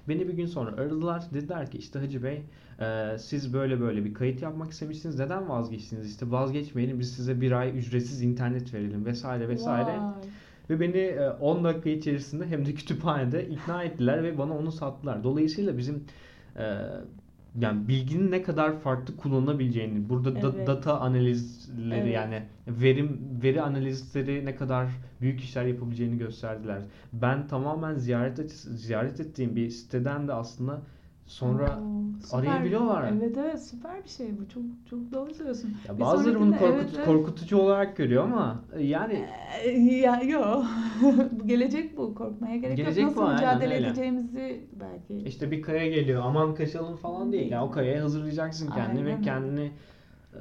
Beni 0.10 0.28
bir 0.28 0.34
gün 0.34 0.46
sonra 0.46 0.72
aradılar. 0.72 1.24
Dediler 1.34 1.72
ki 1.72 1.78
işte 1.78 2.00
Hacı 2.00 2.24
Bey 2.24 2.42
e, 2.80 3.18
siz 3.20 3.54
böyle 3.54 3.82
böyle 3.82 4.06
bir 4.06 4.14
kayıt 4.14 4.42
yapmak 4.42 4.72
istemişsiniz. 4.72 5.20
Neden 5.20 5.50
vazgeçtiniz? 5.50 6.12
İşte 6.12 6.32
vazgeçmeyelim 6.32 7.00
biz 7.00 7.14
size 7.16 7.42
bir 7.42 7.52
ay 7.52 7.78
ücretsiz 7.80 8.22
internet 8.22 8.74
verelim 8.74 9.06
vesaire 9.06 9.50
vesaire. 9.50 9.98
Vay. 10.00 10.14
Ve 10.70 10.80
beni 10.80 10.98
e, 10.98 11.30
10 11.30 11.64
dakika 11.64 11.90
içerisinde 11.90 12.46
hem 12.48 12.66
de 12.66 12.74
kütüphanede 12.74 13.48
ikna 13.48 13.84
ettiler 13.84 14.24
ve 14.24 14.38
bana 14.38 14.58
onu 14.58 14.72
sattılar. 14.72 15.24
Dolayısıyla 15.24 15.78
bizim 15.78 16.04
e, 16.58 16.78
yani 17.60 17.88
bilginin 17.88 18.32
ne 18.32 18.42
kadar 18.44 18.80
farklı 18.80 19.18
kullanılabileceğini, 19.18 20.10
burada 20.10 20.42
da- 20.42 20.52
Evet. 20.56 20.68
data 20.68 21.00
analizleri 21.00 22.00
Evet. 22.00 22.14
yani 22.14 22.44
verim 22.68 23.20
veri 23.44 23.62
analizleri 23.62 24.46
ne 24.46 24.56
kadar 24.56 24.88
büyük 25.22 25.40
işler 25.42 25.66
yapabileceğini 25.66 26.18
gösterdiler. 26.18 26.82
Ben 27.14 27.48
tamamen 27.48 27.96
ziyaret 27.96 28.40
et, 28.40 28.52
ziyaret 28.52 29.20
ettiğim 29.20 29.56
bir 29.56 29.70
siteden 29.70 30.28
de 30.28 30.34
aslında 30.34 30.82
sonra 31.26 31.80
Oo, 31.80 32.38
arayabiliyorlar. 32.38 33.12
Evet 33.18 33.38
evet 33.38 33.64
süper 33.64 34.04
bir 34.04 34.10
şey 34.10 34.28
bu. 34.40 34.50
Çok 34.50 34.64
çok 34.90 35.12
doğru 35.14 35.34
söylüyorsun. 35.34 35.74
ya 35.88 35.96
Bir 35.96 36.02
bazıları 36.02 36.40
bunu 36.40 36.52
korkut- 36.56 36.74
evet, 36.76 36.90
evet. 36.96 37.06
korkutucu 37.06 37.58
olarak 37.58 37.98
görüyor 37.98 38.24
ama 38.24 38.64
e, 38.76 38.84
yani 38.84 39.26
Ee, 39.64 39.70
Ya 39.80 40.22
yok. 40.22 40.66
bu 41.32 41.48
gelecek 41.48 41.98
bu. 41.98 42.16
Korkmaya 42.16 42.58
gerek 42.58 42.78
Gelecek 42.78 43.04
yok. 43.04 43.16
bu, 43.18 43.22
Nasıl 43.22 43.32
aynen 43.32 43.56
mücadele 43.56 43.76
öyle. 43.76 43.88
edeceğimizi 43.88 44.66
belki. 44.80 45.28
İşte 45.28 45.52
bir 45.52 45.62
kaya 45.62 45.88
geliyor 45.88 46.22
aman 46.26 46.56
kaçalım 46.56 46.96
falan 46.96 47.32
değil. 47.32 47.52
Yani 47.52 47.64
o 47.64 47.72
kayaya 47.72 48.04
hazırlayacaksın 48.04 48.68
kendini 48.68 48.98
Aynen 49.00 49.06
ve 49.06 49.12
öyle. 49.12 49.22
kendini 49.22 49.72
e, 50.34 50.40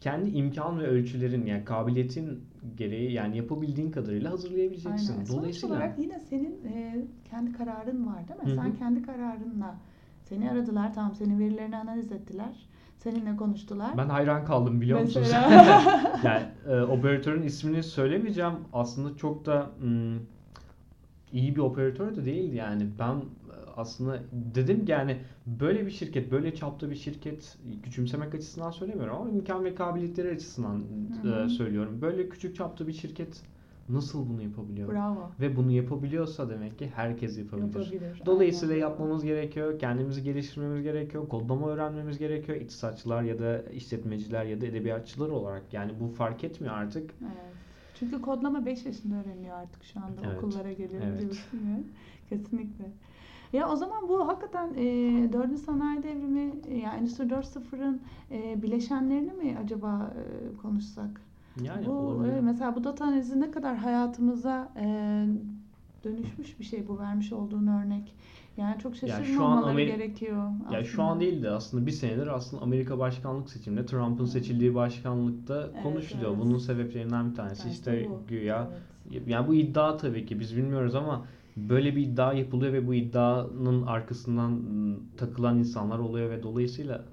kendi 0.00 0.30
imkan 0.30 0.78
ve 0.80 0.86
ölçülerin 0.86 1.46
yani 1.46 1.64
kabiliyetin 1.64 2.44
gereği 2.76 3.12
yani 3.12 3.36
yapabildiğin 3.36 3.90
kadarıyla 3.90 4.30
hazırlayabileceksin. 4.30 5.12
Aynen. 5.12 5.24
Sonuç 5.24 5.28
Dolayısıyla 5.38 5.74
olarak 5.76 5.98
yine 5.98 6.20
senin 6.20 6.64
e, 6.64 6.94
kendi 7.30 7.52
kararın 7.52 8.06
var 8.06 8.28
değil 8.28 8.40
mi? 8.40 8.46
Hı 8.46 8.50
hı. 8.50 8.54
Sen 8.54 8.74
kendi 8.76 9.02
kararınla 9.02 9.74
seni 10.28 10.50
aradılar. 10.50 10.94
Tamam 10.94 11.14
senin 11.14 11.38
verilerini 11.38 11.76
analiz 11.76 12.12
ettiler. 12.12 12.68
Seninle 12.98 13.36
konuştular. 13.36 13.98
ben 13.98 14.08
hayran 14.08 14.44
kaldım 14.44 14.80
biliyor 14.80 15.00
musunuz? 15.00 15.30
Yani 16.24 16.42
e, 16.68 16.80
operatörün 16.80 17.42
ismini 17.42 17.82
söylemeyeceğim. 17.82 18.52
Aslında 18.72 19.16
çok 19.16 19.46
da 19.46 19.70
mm, 19.82 20.18
iyi 21.32 21.56
bir 21.56 21.60
operatör 21.60 22.16
de 22.16 22.24
değildi 22.24 22.56
yani. 22.56 22.86
Ben 22.98 23.14
e, 23.14 23.20
aslında 23.76 24.20
dedim 24.32 24.84
ki 24.84 24.92
yani 24.92 25.16
böyle 25.46 25.86
bir 25.86 25.90
şirket, 25.90 26.32
böyle 26.32 26.54
çapta 26.54 26.90
bir 26.90 26.96
şirket 26.96 27.58
küçümsemek 27.82 28.34
açısından 28.34 28.70
söylemiyorum 28.70 29.16
ama 29.16 29.30
imkan 29.30 29.64
ve 29.64 29.74
kabiliyetleri 29.74 30.34
açısından 30.34 30.84
e, 31.24 31.48
söylüyorum. 31.48 31.98
Böyle 32.02 32.28
küçük 32.28 32.56
çapta 32.56 32.86
bir 32.86 32.92
şirket 32.92 33.42
nasıl 33.88 34.28
bunu 34.28 34.42
yapabiliyor? 34.42 34.88
Bravo. 34.92 35.30
Ve 35.40 35.56
bunu 35.56 35.70
yapabiliyorsa 35.70 36.50
demek 36.50 36.78
ki 36.78 36.90
herkes 36.94 37.38
yapabilir. 37.38 37.66
Yapabilir. 37.66 38.22
Dolayısıyla 38.26 38.74
Aynen. 38.74 38.86
yapmamız 38.86 39.24
gerekiyor, 39.24 39.78
kendimizi 39.78 40.22
geliştirmemiz 40.22 40.82
gerekiyor, 40.82 41.28
kodlama 41.28 41.68
öğrenmemiz 41.68 42.18
gerekiyor. 42.18 42.60
İktisatçılar 42.60 43.22
ya 43.22 43.38
da 43.38 43.62
işletmeciler 43.62 44.44
ya 44.44 44.60
da 44.60 44.66
edebiyatçılar 44.66 45.28
olarak 45.28 45.62
yani 45.72 45.92
bu 46.00 46.08
fark 46.08 46.44
etmiyor 46.44 46.74
artık. 46.74 47.10
Evet. 47.22 47.54
Çünkü 47.98 48.20
kodlama 48.22 48.66
5 48.66 48.86
yaşında 48.86 49.16
öğreniliyor 49.16 49.56
artık 49.56 49.84
şu 49.84 50.00
anda 50.00 50.20
Evet. 50.26 50.38
okullara 50.38 50.72
geliyor 50.72 51.02
Evet. 51.06 51.18
biliyorsun 51.18 51.58
ya. 51.68 51.78
Kesinlikle. 52.28 52.84
Ya 53.52 53.68
o 53.68 53.76
zaman 53.76 54.08
bu 54.08 54.28
hakikaten 54.28 54.74
e, 54.76 55.32
4. 55.32 55.58
sanayi 55.58 56.02
devrimi 56.02 56.54
yani 56.82 56.98
Endüstri 56.98 57.24
4.0'ın 57.24 58.02
e, 58.30 58.62
bileşenlerini 58.62 59.32
mi 59.32 59.56
acaba 59.64 60.14
e, 60.16 60.56
konuşsak? 60.56 61.20
Yani 61.64 61.86
bu 61.86 61.90
olabilir. 61.90 62.40
mesela 62.40 62.76
bu 62.76 62.84
data 62.84 63.04
analizi 63.04 63.40
ne 63.40 63.50
kadar 63.50 63.76
hayatımıza 63.76 64.68
e, 64.76 64.86
dönüşmüş 66.04 66.58
bir 66.60 66.64
şey 66.64 66.88
bu 66.88 66.98
vermiş 66.98 67.32
olduğun 67.32 67.66
örnek. 67.66 68.14
Yani 68.56 68.78
çok 68.82 69.02
Yani 69.02 69.10
şaşırmamaları 69.10 69.72
Ameri- 69.74 69.86
gerekiyor. 69.86 70.50
Ya 70.72 70.84
şu 70.84 70.92
aslında. 71.02 71.08
an 71.08 71.20
değil 71.20 71.42
de 71.42 71.50
aslında 71.50 71.86
bir 71.86 71.90
senedir 71.90 72.26
aslında 72.26 72.62
Amerika 72.62 72.98
başkanlık 72.98 73.50
seçiminde 73.50 73.86
Trump'ın 73.86 74.24
seçildiği 74.24 74.74
başkanlıkta 74.74 75.62
Evet, 75.74 75.82
konuşuluyor. 75.82 76.30
evet. 76.30 76.40
Bunun 76.44 76.58
sebeplerinden 76.58 77.30
bir 77.30 77.34
tanesi 77.34 77.62
Bence 77.64 77.74
işte 77.74 78.06
bu. 78.10 78.20
güya 78.28 78.68
Evet. 79.12 79.28
yani 79.28 79.48
bu 79.48 79.54
iddia 79.54 79.96
tabii 79.96 80.26
ki 80.26 80.40
biz 80.40 80.56
bilmiyoruz 80.56 80.94
ama 80.94 81.24
böyle 81.56 81.96
bir 81.96 82.02
iddia 82.02 82.32
yapılıyor 82.34 82.72
ve 82.72 82.86
bu 82.86 82.94
iddianın 82.94 83.82
arkasından 83.86 84.60
takılan 85.16 85.58
insanlar 85.58 85.98
oluyor 85.98 86.30
ve 86.30 86.42
dolayısıyla 86.42 87.04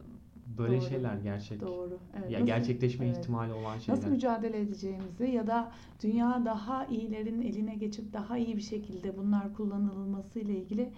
böyle 0.58 0.78
Doğru. 0.82 0.90
şeyler 0.90 1.18
gerçek. 1.18 1.62
Doğru. 1.62 1.98
Evet. 2.20 2.32
Ya 2.32 2.40
Nasıl- 2.40 2.46
gerçekleşme 2.46 3.06
evet. 3.08 3.18
ihtimali 3.18 3.54
olan 3.54 3.78
şeyler. 3.80 4.00
Nasıl 4.00 4.10
mücadele 4.12 4.60
edeceğimizi 4.60 5.24
ya 5.26 5.48
da 5.48 5.72
dünya 6.04 6.42
daha 6.46 6.86
iyilerin 6.86 7.42
eline 7.42 7.76
geçip 7.76 8.14
daha 8.14 8.38
iyi 8.38 8.58
bir 8.58 8.62
şekilde 8.62 9.18
bunlar 9.18 9.54
kullanılması 9.54 10.40
ile 10.40 10.60
ilgili 10.60 10.92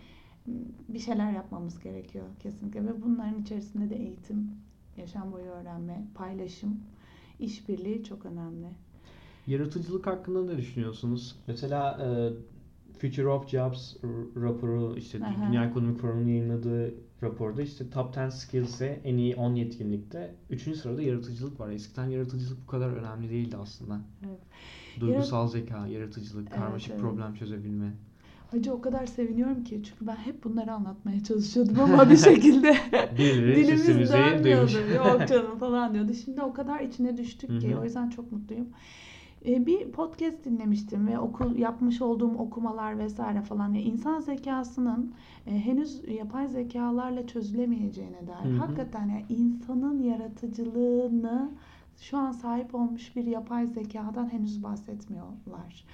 bir 0.89 0.99
şeyler 0.99 1.31
yapmamız 1.31 1.79
gerekiyor 1.79 2.25
kesinlikle 2.39 2.85
ve 2.85 3.01
bunların 3.03 3.41
içerisinde 3.41 3.89
de 3.89 3.95
eğitim 3.95 4.51
yaşam 4.97 5.31
boyu 5.31 5.45
öğrenme, 5.45 6.05
paylaşım, 6.15 6.79
işbirliği 7.39 8.03
çok 8.03 8.25
önemli. 8.25 8.67
Yaratıcılık 9.47 10.07
hakkında 10.07 10.51
ne 10.51 10.57
düşünüyorsunuz? 10.57 11.35
Mesela 11.47 11.97
e, 12.03 12.07
Future 12.99 13.27
of 13.27 13.47
Jobs 13.47 13.95
raporu 14.41 14.95
işte 14.97 15.19
Aha. 15.25 15.47
Dünya 15.47 15.65
Ekonomik 15.65 15.99
Forumu'nun 15.99 16.27
yayınladığı 16.27 16.93
raporda 17.23 17.61
işte 17.61 17.89
Top 17.89 18.17
10 18.17 18.29
Skills'e 18.29 19.01
en 19.03 19.17
iyi 19.17 19.35
10 19.35 19.55
yetkinlikte 19.55 20.35
3. 20.49 20.77
sırada 20.77 21.01
yaratıcılık 21.01 21.59
var. 21.59 21.69
Eskiden 21.69 22.05
yaratıcılık 22.05 22.63
bu 22.63 22.71
kadar 22.71 22.89
önemli 22.89 23.29
değildi 23.29 23.57
aslında. 23.61 24.01
Evet. 24.27 24.39
Duygusal 24.99 25.47
zeka, 25.47 25.87
yaratıcılık, 25.87 26.47
Evet, 26.49 26.59
karmaşık 26.59 26.91
evet. 26.91 27.01
problem 27.01 27.33
çözebilme. 27.33 27.93
Hacı 28.51 28.73
o 28.73 28.81
kadar 28.81 29.05
seviniyorum 29.05 29.63
ki 29.63 29.81
çünkü 29.83 30.07
ben 30.07 30.15
hep 30.15 30.43
bunları 30.43 30.71
anlatmaya 30.73 31.23
çalışıyordum 31.23 31.79
ama 31.79 32.09
bir 32.09 32.17
şekilde 32.17 32.77
dilimiz 33.17 33.87
dönmüyordu. 34.13 34.93
Yok 34.95 35.27
canım 35.27 35.59
falan 35.59 35.93
diyordu. 35.93 36.13
Şimdi 36.13 36.41
o 36.41 36.53
kadar 36.53 36.79
içine 36.79 37.17
düştük 37.17 37.61
ki 37.61 37.77
o 37.81 37.83
yüzden 37.83 38.09
çok 38.09 38.31
mutluyum. 38.31 38.67
Ee, 39.47 39.65
Bir 39.65 39.91
podcast 39.91 40.45
dinlemiştim 40.45 41.07
ve 41.07 41.19
okul 41.19 41.55
yapmış 41.55 42.01
olduğum 42.01 42.35
okumalar 42.37 42.99
vesaire 42.99 43.41
falan 43.41 43.73
ya 43.73 43.81
insan 43.81 44.19
zekasının 44.19 45.13
e, 45.47 45.51
henüz 45.51 46.09
yapay 46.09 46.47
zekalarla 46.47 47.27
çözülemeyeceğine 47.27 48.27
dair 48.27 48.51
Hı 48.51 48.53
hı. 48.53 48.57
hakikaten 48.57 49.09
ya 49.09 49.21
insanın 49.29 49.99
yaratıcılığını 49.99 51.51
şu 51.99 52.17
an 52.17 52.31
sahip 52.31 52.75
olmuş 52.75 53.15
bir 53.15 53.25
yapay 53.25 53.67
zekadan 53.67 54.33
henüz 54.33 54.63
bahsetmiyorlar. 54.63 55.85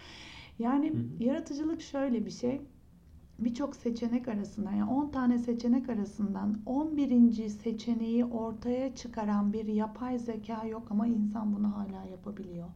Yani 0.59 0.89
Hı 0.89 0.97
hı. 0.97 1.23
yaratıcılık 1.23 1.81
şöyle 1.81 2.25
bir 2.25 2.31
şey. 2.31 2.61
Birçok 3.39 3.75
seçenek 3.75 4.27
arasından 4.27 4.71
yani 4.71 4.89
10 4.89 5.09
tane 5.09 5.37
seçenek 5.37 5.89
arasından 5.89 6.55
11. 6.65 7.49
seçeneği 7.49 8.25
ortaya 8.25 8.95
çıkaran 8.95 9.53
bir 9.53 9.65
yapay 9.65 10.19
zeka 10.19 10.65
yok 10.65 10.87
ama 10.89 11.07
insan 11.07 11.55
bunu 11.55 11.77
hala 11.77 12.05
yapabiliyor. 12.11 12.67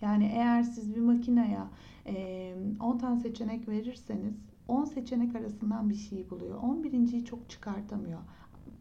Yani 0.00 0.24
eğer 0.34 0.62
siz 0.62 0.94
bir 0.94 1.00
makineye 1.00 1.58
e, 2.06 2.54
10 2.80 2.98
tane 2.98 3.20
seçenek 3.20 3.68
verirseniz 3.68 4.34
10 4.68 4.84
seçenek 4.84 5.36
arasından 5.36 5.90
bir 5.90 5.94
şey 5.94 6.30
buluyor. 6.30 6.58
11.yi 6.62 7.24
çok 7.24 7.50
çıkartamıyor. 7.50 8.20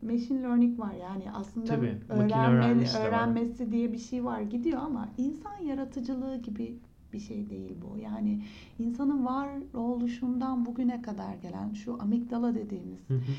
Machine 0.02 0.41
learning 0.41 0.80
var 0.80 0.93
yani 0.93 1.32
aslında 1.34 1.65
Tabii, 1.65 1.97
öğrenme, 2.10 2.86
öğrenmesi 2.99 3.71
diye 3.71 3.93
bir 3.93 3.97
şey 3.97 4.26
var 4.26 4.41
gidiyor 4.41 4.82
ama 4.82 5.10
insan 5.17 5.58
yaratıcılığı 5.58 6.41
gibi 6.41 6.80
bir 7.13 7.19
şey 7.19 7.49
değil 7.49 7.76
bu. 7.82 7.97
Yani 7.97 8.43
insanın 8.80 9.26
varoluşundan 9.26 10.65
bugüne 10.65 11.02
kadar 11.02 11.36
gelen 11.36 11.73
şu 11.73 11.97
amigdala 12.02 12.56
dediğimiz 12.56 13.10
Hı 13.10 13.13
hı. 13.13 13.32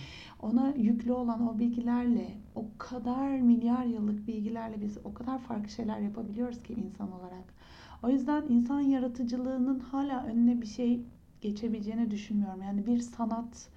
ona 0.42 0.74
yüklü 0.76 1.12
olan 1.12 1.48
o 1.48 1.58
bilgilerle 1.58 2.28
o 2.54 2.64
kadar 2.78 3.30
milyar 3.30 3.84
yıllık 3.84 4.26
bilgilerle 4.26 4.80
biz 4.80 4.98
o 5.04 5.14
kadar 5.14 5.38
farklı 5.38 5.68
şeyler 5.68 5.98
yapabiliyoruz 5.98 6.62
ki 6.62 6.72
insan 6.72 7.12
olarak. 7.12 7.54
O 8.04 8.08
yüzden 8.08 8.44
insan 8.48 8.80
yaratıcılığının 8.80 9.78
hala 9.78 10.24
önüne 10.24 10.60
bir 10.60 10.66
şey 10.66 11.00
geçebileceğini 11.40 12.10
düşünmüyorum. 12.10 12.62
Yani 12.62 12.86
bir 12.86 12.98
sanat 12.98 13.68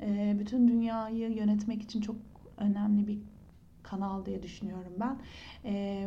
e, 0.00 0.36
bütün 0.40 0.68
dünyayı 0.68 1.32
yönetmek 1.32 1.82
için 1.82 2.00
çok 2.00 2.16
önemli 2.58 3.06
bir 3.06 3.18
kanal 3.82 4.24
diye 4.24 4.42
düşünüyorum 4.42 4.92
ben. 5.00 5.16
E, 5.64 6.04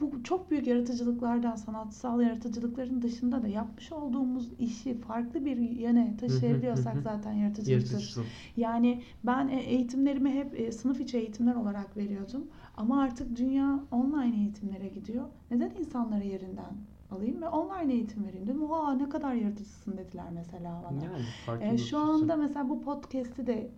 bu 0.00 0.22
çok 0.22 0.50
büyük 0.50 0.66
yaratıcılıklardan, 0.66 1.56
sanatsal 1.56 2.20
yaratıcılıkların 2.20 3.02
dışında 3.02 3.42
da 3.42 3.48
yapmış 3.48 3.92
olduğumuz 3.92 4.48
işi 4.58 4.98
farklı 4.98 5.44
bir 5.44 5.56
yöne 5.56 6.16
taşıyabiliyorsak 6.16 7.02
zaten 7.02 7.32
yaratıcılıktır. 7.32 7.90
Yaratıcısın. 7.92 8.24
Yani 8.56 9.02
ben 9.24 9.48
e, 9.48 9.60
eğitimlerimi 9.60 10.30
hep 10.30 10.60
e, 10.60 10.72
sınıf 10.72 11.00
içi 11.00 11.18
eğitimler 11.18 11.54
olarak 11.54 11.96
veriyordum. 11.96 12.46
Ama 12.76 13.02
artık 13.02 13.36
dünya 13.36 13.80
online 13.90 14.36
eğitimlere 14.36 14.88
gidiyor. 14.88 15.26
Neden 15.50 15.70
insanları 15.78 16.26
yerinden 16.26 16.74
alayım 17.12 17.42
ve 17.42 17.48
online 17.48 17.92
eğitim 17.92 18.24
vereyim 18.26 18.46
dedim. 18.46 18.62
Oha 18.62 18.92
ne 18.94 19.08
kadar 19.08 19.34
yaratıcısın 19.34 19.96
dediler 19.96 20.24
mesela 20.34 20.82
bana. 20.90 21.04
Yani 21.04 21.74
E, 21.74 21.78
şu 21.78 21.98
anda 21.98 22.36
mesela 22.36 22.68
bu 22.68 22.80
podcast'i 22.80 23.46
de 23.46 23.70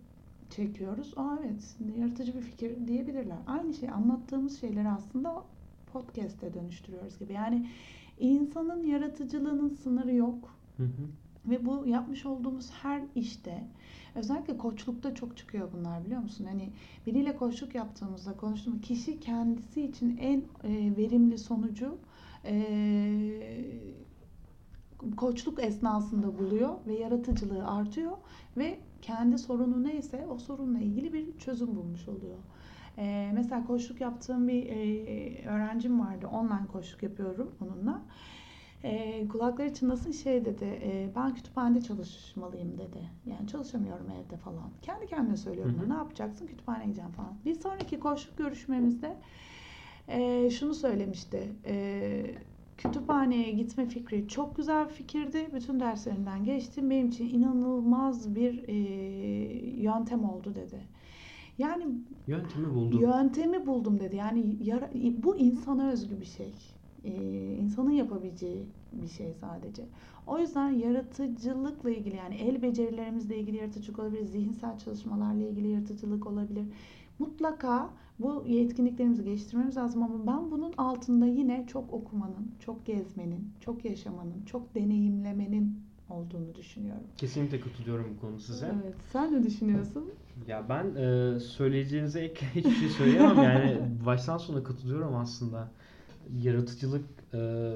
çekiyoruz. 0.49 1.13
Aa 1.17 1.37
evet 1.45 1.75
yaratıcı 1.97 2.35
bir 2.35 2.41
fikir 2.41 2.87
diyebilirler. 2.87 3.37
Aynı 3.47 3.73
şey 3.73 3.89
anlattığımız 3.89 4.59
şeyleri 4.59 4.89
aslında 4.89 5.43
podcast'e 5.93 6.53
dönüştürüyoruz 6.53 7.19
gibi. 7.19 7.33
Yani 7.33 7.67
insanın 8.19 8.83
yaratıcılığının 8.83 9.69
sınırı 9.69 10.13
yok. 10.15 10.55
Hı 10.77 10.83
hı. 10.83 10.89
Ve 11.45 11.65
bu 11.65 11.87
yapmış 11.87 12.25
olduğumuz 12.25 12.71
her 12.71 13.01
işte 13.15 13.63
özellikle 14.15 14.57
koçlukta 14.57 15.15
çok 15.15 15.37
çıkıyor 15.37 15.69
bunlar 15.73 16.05
biliyor 16.05 16.21
musun? 16.21 16.45
Hani 16.49 16.69
biriyle 17.05 17.35
koçluk 17.35 17.75
yaptığımızda 17.75 18.37
konuştuğumuz 18.37 18.81
kişi 18.81 19.19
kendisi 19.19 19.81
için 19.81 20.17
en 20.17 20.37
e, 20.63 20.97
verimli 20.97 21.37
sonucu 21.37 21.97
koçluk 25.17 25.63
esnasında 25.63 26.37
buluyor 26.39 26.75
ve 26.87 26.93
yaratıcılığı 26.93 27.67
artıyor 27.67 28.11
ve 28.57 28.79
kendi 29.01 29.37
sorunu 29.37 29.83
neyse 29.83 30.27
o 30.29 30.37
sorunla 30.37 30.79
ilgili 30.79 31.13
bir 31.13 31.37
çözüm 31.37 31.75
bulmuş 31.75 32.07
oluyor. 32.07 32.37
E, 32.97 33.31
mesela 33.33 33.65
koçluk 33.65 34.01
yaptığım 34.01 34.47
bir 34.47 34.69
e, 34.69 35.45
öğrencim 35.49 35.99
vardı. 35.99 36.27
Online 36.27 36.67
koçluk 36.71 37.03
yapıyorum 37.03 37.51
onunla. 37.61 38.01
E, 38.83 39.27
kulakları 39.27 39.73
çınlasın 39.73 40.11
şey 40.11 40.45
dedi. 40.45 40.65
e, 40.65 41.09
ben 41.15 41.33
kütüphanede 41.33 41.81
çalışmalıyım 41.81 42.77
dedi. 42.77 43.09
Yani 43.25 43.47
çalışamıyorum 43.47 44.07
evde 44.09 44.37
falan. 44.37 44.69
Kendi 44.81 45.07
kendine 45.07 45.37
söylüyorum. 45.37 45.77
Hı 45.79 45.85
hı. 45.85 45.89
Ne 45.89 45.93
yapacaksın? 45.93 46.47
Kütüphaneye 46.47 46.85
gideceğim 46.85 47.11
falan. 47.11 47.33
Bir 47.45 47.55
sonraki 47.55 47.99
koçluk 47.99 48.37
görüşmemizde 48.37 49.17
e, 50.07 50.49
şunu 50.49 50.73
söylemişti. 50.73 51.51
E, 51.65 52.35
kütüphaneye 52.77 53.51
gitme 53.51 53.85
fikri 53.85 54.27
çok 54.27 54.55
güzel 54.57 54.85
bir 54.85 54.93
fikirdi. 54.93 55.47
Bütün 55.53 55.79
derslerinden 55.79 56.43
geçtim. 56.43 56.89
Benim 56.89 57.07
için 57.09 57.29
inanılmaz 57.29 58.35
bir 58.35 58.63
e, 58.67 58.73
yöntem 59.81 60.23
oldu 60.23 60.55
dedi. 60.55 60.79
Yani 61.57 61.85
Yöntemi 62.27 62.73
buldum. 62.75 63.01
Yöntemi 63.01 63.65
buldum 63.65 63.99
dedi. 63.99 64.15
Yani 64.15 64.57
yara- 64.63 65.23
bu 65.23 65.37
insana 65.37 65.89
özgü 65.91 66.19
bir 66.21 66.25
şey. 66.25 66.53
Ee, 67.05 67.55
insanın 67.61 67.91
yapabileceği 67.91 68.65
bir 68.93 69.07
şey 69.07 69.33
sadece. 69.41 69.83
O 70.27 70.39
yüzden 70.39 70.69
yaratıcılıkla 70.69 71.89
ilgili 71.89 72.15
yani 72.15 72.35
el 72.35 72.61
becerilerimizle 72.61 73.37
ilgili 73.37 73.57
yaratıcılık 73.57 73.99
olabilir, 73.99 74.23
zihinsel 74.25 74.79
çalışmalarla 74.79 75.43
ilgili 75.43 75.67
yaratıcılık 75.67 76.27
olabilir. 76.27 76.65
Mutlaka 77.19 77.89
bu 78.19 78.43
yetkinliklerimizi 78.47 79.23
geliştirmemiz 79.23 79.77
lazım 79.77 80.03
ama 80.03 80.27
ben 80.27 80.51
bunun 80.51 80.73
altında 80.77 81.25
yine 81.25 81.65
çok 81.67 81.93
okumanın, 81.93 82.51
çok 82.59 82.85
gezmenin, 82.85 83.51
çok 83.59 83.85
yaşamanın, 83.85 84.45
çok 84.45 84.75
deneyimlemenin 84.75 85.83
olduğunu 86.09 86.55
düşünüyorum. 86.55 87.03
Kesinlikle 87.17 87.59
katılıyorum 87.59 88.05
bu 88.15 88.21
konuda 88.21 88.39
size. 88.39 88.75
Evet, 88.83 88.95
sen 89.11 89.33
ne 89.33 89.43
düşünüyorsun? 89.43 90.11
Ya 90.47 90.69
ben 90.69 90.95
e, 90.95 91.39
söyleyeceğinize 91.39 92.19
ek 92.19 92.45
hiçbir 92.55 92.71
şey 92.71 92.89
söyleyemem 92.89 93.43
yani 93.43 93.81
baştan 94.05 94.37
sona 94.37 94.63
katılıyorum 94.63 95.15
aslında. 95.15 95.71
Yaratıcılık 96.41 97.05
e, 97.33 97.71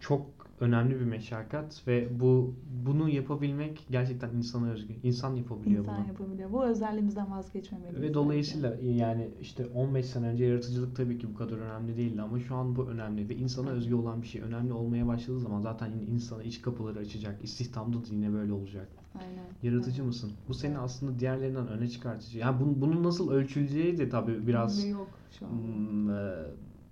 çok 0.00 0.47
önemli 0.60 1.00
bir 1.00 1.04
meşakkat 1.04 1.82
ve 1.86 2.08
bu 2.20 2.54
bunu 2.86 3.08
yapabilmek 3.08 3.86
gerçekten 3.90 4.30
insana 4.30 4.70
özgü. 4.70 4.94
İnsan 5.02 5.34
yapabiliyor 5.36 5.80
İnsan 5.84 5.96
bunu. 5.98 6.06
yapabiliyor. 6.08 6.52
Bu 6.52 6.64
özelliğimizden 6.64 7.30
vazgeçmemeliyiz. 7.30 8.02
Ve 8.02 8.14
dolayısıyla 8.14 8.76
yani 8.82 9.30
işte 9.40 9.66
15 9.66 10.06
sene 10.06 10.26
önce 10.28 10.44
yaratıcılık 10.44 10.96
tabii 10.96 11.18
ki 11.18 11.26
bu 11.34 11.34
kadar 11.34 11.56
önemli 11.58 11.96
değildi 11.96 12.22
ama 12.22 12.40
şu 12.40 12.54
an 12.54 12.76
bu 12.76 12.86
önemli 12.88 13.28
ve 13.28 13.36
insana 13.36 13.70
özgü 13.70 13.94
olan 13.94 14.22
bir 14.22 14.26
şey 14.26 14.42
önemli 14.42 14.72
olmaya 14.72 15.06
başladığı 15.06 15.40
zaman 15.40 15.60
zaten 15.60 15.90
insana 16.10 16.42
iç 16.42 16.62
kapıları 16.62 16.98
açacak. 16.98 17.44
İstihdamda 17.44 17.96
da 17.96 18.06
yine 18.10 18.32
böyle 18.32 18.52
olacak. 18.52 18.88
Aynen. 19.14 19.44
Yaratıcı 19.62 20.04
mısın? 20.04 20.32
Bu 20.48 20.54
seni 20.54 20.78
aslında 20.78 21.18
diğerlerinden 21.18 21.68
öne 21.68 21.88
çıkartıcı. 21.88 22.38
Yani 22.38 22.60
bunun, 22.60 22.80
bunun 22.80 23.04
nasıl 23.04 23.30
ölçüleceği 23.30 23.98
de 23.98 24.08
tabii 24.08 24.46
biraz 24.46 24.88
yok 24.88 25.08
şu 25.38 25.46
an. 25.46 25.50
hmm, 25.50 26.10
e, 26.10 26.32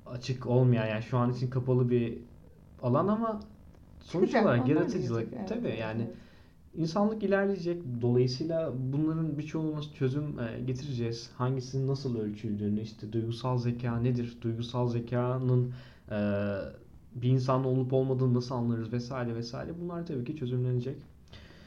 açık 0.06 0.46
olmayan 0.46 0.86
yani 0.86 1.02
şu 1.02 1.18
an 1.18 1.32
için 1.32 1.50
kapalı 1.50 1.90
bir 1.90 2.18
alan 2.82 3.08
ama 3.08 3.40
sonuç 4.06 4.28
Çıkacak, 4.28 4.46
olarak 4.46 4.68
yaratıcılık. 4.68 5.28
Evet, 5.36 5.48
tabii 5.48 5.76
yani 5.80 6.02
evet. 6.02 6.14
insanlık 6.74 7.22
ilerleyecek. 7.22 7.82
Dolayısıyla 8.02 8.72
bunların 8.92 9.38
birçoğuna 9.38 9.82
çözüm 9.82 10.40
e, 10.40 10.60
getireceğiz. 10.60 11.30
Hangisinin 11.36 11.86
nasıl 11.86 12.18
ölçüldüğünü 12.18 12.80
işte 12.80 13.12
duygusal 13.12 13.58
zeka 13.58 14.00
nedir? 14.00 14.38
Duygusal 14.42 14.88
zekanın 14.88 15.72
e, 16.10 16.18
bir 17.14 17.28
insanda 17.28 17.68
olup 17.68 17.92
olmadığını 17.92 18.34
nasıl 18.34 18.54
anlarız 18.54 18.92
vesaire 18.92 19.34
vesaire. 19.34 19.70
Bunlar 19.80 20.06
tabii 20.06 20.24
ki 20.24 20.36
çözümlenecek. 20.36 20.96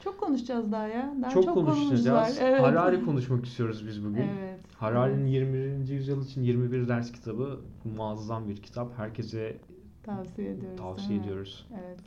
Çok 0.04 0.20
konuşacağız 0.20 0.72
daha 0.72 0.88
ya. 0.88 1.14
Daha 1.22 1.32
Çok, 1.32 1.44
çok, 1.44 1.54
konumuz 1.54 1.78
var. 1.78 1.88
konuşacağız. 1.88 2.38
Evet. 2.42 2.62
Harari 2.62 3.06
konuşmak 3.06 3.46
istiyoruz 3.46 3.88
biz 3.88 4.06
bugün. 4.06 4.28
Evet. 4.40 4.60
Harari'nin 4.78 5.22
evet. 5.22 5.34
21. 5.34 5.88
yüzyıl 5.88 6.26
için 6.26 6.44
21 6.44 6.88
ders 6.88 7.12
kitabı 7.12 7.60
muazzam 7.96 8.50
bir 8.50 8.56
kitap. 8.56 8.98
Herkese 8.98 9.58
Tavsiye 10.04 10.50
ediyoruz. 10.50 10.78
tavsiye 10.78 11.20
ediyoruz. 11.20 11.68
Evet. 11.74 12.00